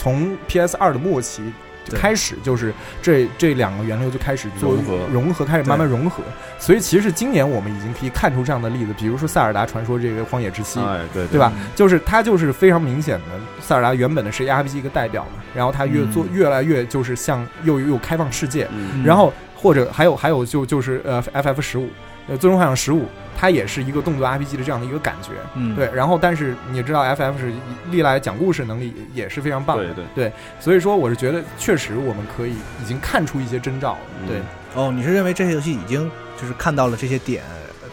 [0.00, 1.42] 从 PS 二的末期
[1.84, 2.72] 就开始，就是
[3.02, 4.98] 这这两个源流就开始做融合。
[5.12, 6.22] 融合，开始慢慢融合。
[6.58, 11.38] 所以其实今年我们已经可以看出这样的例子，比如说《塞尔达传说》这个《荒野之息》，哎，对对。
[11.38, 11.52] 吧？
[11.76, 13.26] 就是它就是非常明显的，
[13.60, 19.04] 塞尔达原本的是 RPG 一个代表嘛，然后它越做嗯越来越就是像又又开放世界，嗯。
[19.04, 21.88] 然后或者还有还有就就是呃 FF 十五，
[22.28, 23.06] 呃最终幻想十五，
[23.40, 25.90] 它也是一个动作 RPG 的这样的一个感觉，嗯，对。
[25.94, 27.50] 然后但是你也知道 FF 是
[27.90, 34.42] 历来讲故事能力也是非常棒的，对对，所以说我是觉得确实我们可以已经看出一些征兆对。
[34.74, 37.42] 哦，你是认为这些游戏已经就是看到了这些点，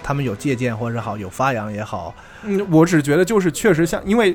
[0.08, 4.34] 他们有借鉴或者好有发扬也好，嗯，我只觉得就是确实像，因为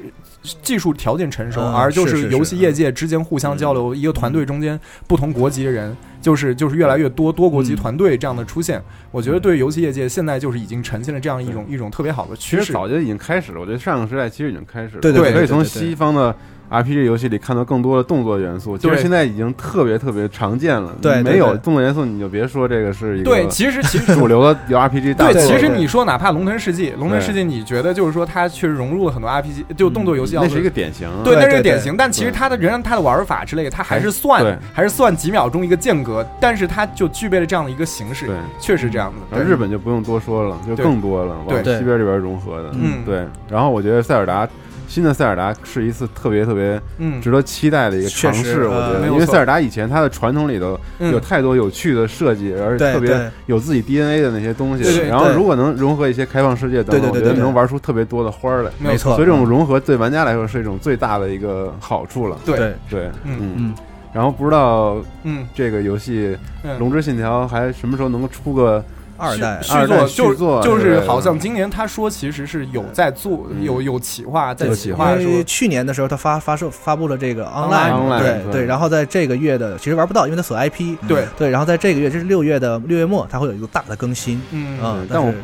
[0.60, 12.60] 技术条件成熟，嗯而就是游戏业界之间互相交流，一个团队中间不同国籍的人，就是就是越来越多多国籍嗯团队这样的出现，我觉得对游戏业界现在就是已经呈现了这样一种一种特别好的趋势。
[12.60, 15.00] 其实早就已经开始了，我觉得上个时代其实已经开始了。
[15.00, 16.36] 对对对可以从对对对西方的
[16.70, 20.94] RPG 游戏里看到更多的动作元素，就是现在已经特别特别常见了。
[21.02, 25.52] 对对没有动作元素，你就别说这个是一个对，其实其实主流的有 RPG 大对，作。
[25.52, 31.08] 其实你说哪怕《龙腾世纪》，《龙腾世纪》，你觉得就是说它确实融入了很多 RPG，就动作游戏要素那是一个典型。
[31.22, 31.94] 对，那是个典型。
[31.96, 39.16] 但其实它的仍然它的玩法之类的，它还是算还是算几秒钟一个间隔，但是它就具备了这样的一个形式对，确实这样子。
[39.30, 42.70] 然后日本就不用多说了，就更多了，往对西边这边融合的。
[42.72, 43.26] 嗯对。
[43.50, 44.48] 然后我觉得塞尔达
[44.92, 47.18] 新的塞尔达是一次特别特别嗯。
[47.22, 51.10] 值得期待的一个尝试，我觉呃得，因为塞尔达以前它的传统里头嗯。
[51.10, 55.08] 有太多有趣的设计，而且特别有自己 DNA 的那些东西对对。
[55.08, 58.70] 然后如果能融合一些开放世界等等，我觉得能玩出特别多的花儿来。
[58.78, 62.36] 没错，所以这种融合对玩家来说是一种最大的一个好处了。
[62.44, 62.74] 对。
[62.90, 63.38] 对，嗯。
[63.40, 63.54] 嗯。
[63.56, 63.74] 嗯。
[64.12, 65.48] 然后不知道嗯。
[65.54, 68.84] 这个游戏嗯《龙之信条》还什么时候能够出个
[69.22, 73.62] 二代续二代作就续作就是好像今年他说其实是有在做，嗯。
[73.62, 78.52] 有有企划在企划因为去年的时候，他发发售发布了这个 Online，Online，对对。
[78.52, 81.24] 对，然后在这个月的其实玩不到，因为它锁 IP，对。
[81.38, 84.78] 对，然后在这个月，这是六月的六月末，它会有一个大的更新，嗯。
[84.82, 85.38] 嗯，但我是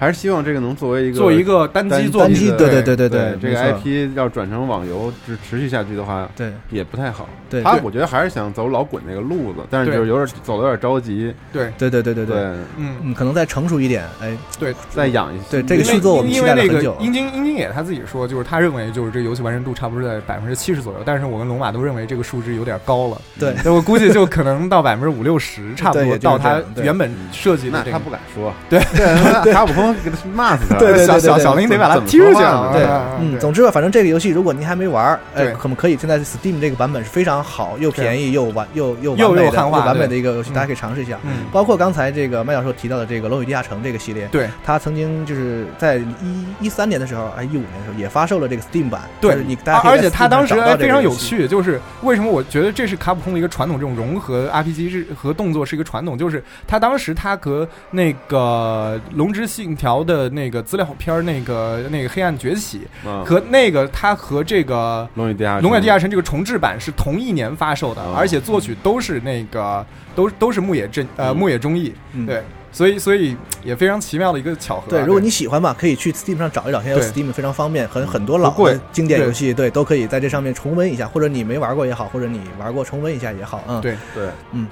[0.00, 6.50] 还是希望这个能作为一个做一个单机作品，单机，对对对对对，这个 IP 要转成网游持持续下去的话，对。
[6.70, 7.28] 也不太好。
[7.50, 11.34] 对他我觉得还是想走老滚那个路子，但是就是有点走的有点着急。
[11.52, 12.36] 对，对对对对对，
[12.78, 15.44] 嗯，嗯，可能再成熟一点，哎，对，再养一些。
[15.50, 23.54] 对这个因为续作我们期因为那个待了很久英金英金野他自己说，就是他认为就是这个游戏完成度差不多在百分之七十左右，但是我跟龙马都认为这个数值有点高了，对。
[23.70, 28.08] 我估计就可能到百分之五六十，差不多 到他原本设计的那他不。
[28.10, 28.80] 敢说，对。
[28.94, 29.66] 对，卡
[30.04, 30.78] 给他骂死他。
[30.78, 32.70] 对对小小小林得把他踢出去了。
[32.72, 35.96] 对啊嗯，总之吧，反正这个游戏如果您还没玩儿，哎，可不可以？
[35.96, 41.18] 现在 Steam 这个版本是非常好，又便宜又完又又又又汉化又完美的一个游戏，嗯大家可以尝试一下。
[41.24, 44.48] 嗯，包括刚才这个麦教授提到的这个《龙与地下城》这个系列，对。
[44.64, 49.36] 他曾经就是在一一三年的时候，哎一五年的时候也发售了这个 Steam 版，对。
[49.46, 63.24] 你大家而且他当时非常有趣，就是为什么我觉得这是卡普空的一个传统，这种融合 RPG 是和动作是一个传统，就是他当时他和那个《龙之信条》的那个资料片儿，那个那个黑暗崛起嗯。
[63.24, 71.36] 和那个它和这个龙与地下《龙与地下城》这个重置版是同一年发售的，哦而且作曲都是那个都都是牧野正呃嗯。
[71.36, 72.26] 牧野忠义，嗯。
[72.26, 74.90] 对，所以所以也非常奇妙的一个巧合啊。
[74.90, 78.74] 对，如果你喜欢吧，可以去 Steam 上找一找，现在有对 Steam 非常方便，很很多老不贵。
[78.74, 83.96] 的经典游戏，对，都可以在这上面重温一下，或者你没玩过也好，或者你玩过重温一下也好，嗯，对。
[84.14, 84.66] 对，嗯，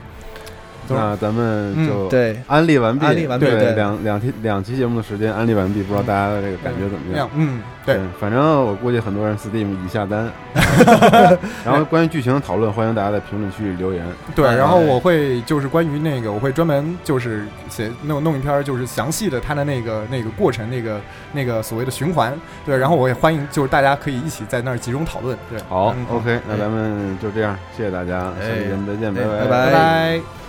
[0.97, 7.29] 那咱们就对，安利完毕，安利完毕对对两两期两期节目的时间安利完毕，不知道大家的这个感觉怎么样？
[7.35, 10.31] 嗯，对，反正我估计很多人 Steam 已下单。
[11.65, 14.05] 然后关于剧情的讨论，欢迎大家在评论区里留言。
[14.35, 21.01] 对，哎然后我会就是关于那个，我会专门就是写弄弄一篇儿，就是详细的它的那个那个过程，那个
[21.33, 22.33] 那个所谓的循环。
[22.65, 25.37] 对，然后我也欢迎就是大家可以一起在那儿集中讨论。
[25.51, 30.48] 对，好嗯，OK，那咱们就这样，谢谢大家，下期节目再见，哎拜拜拜拜。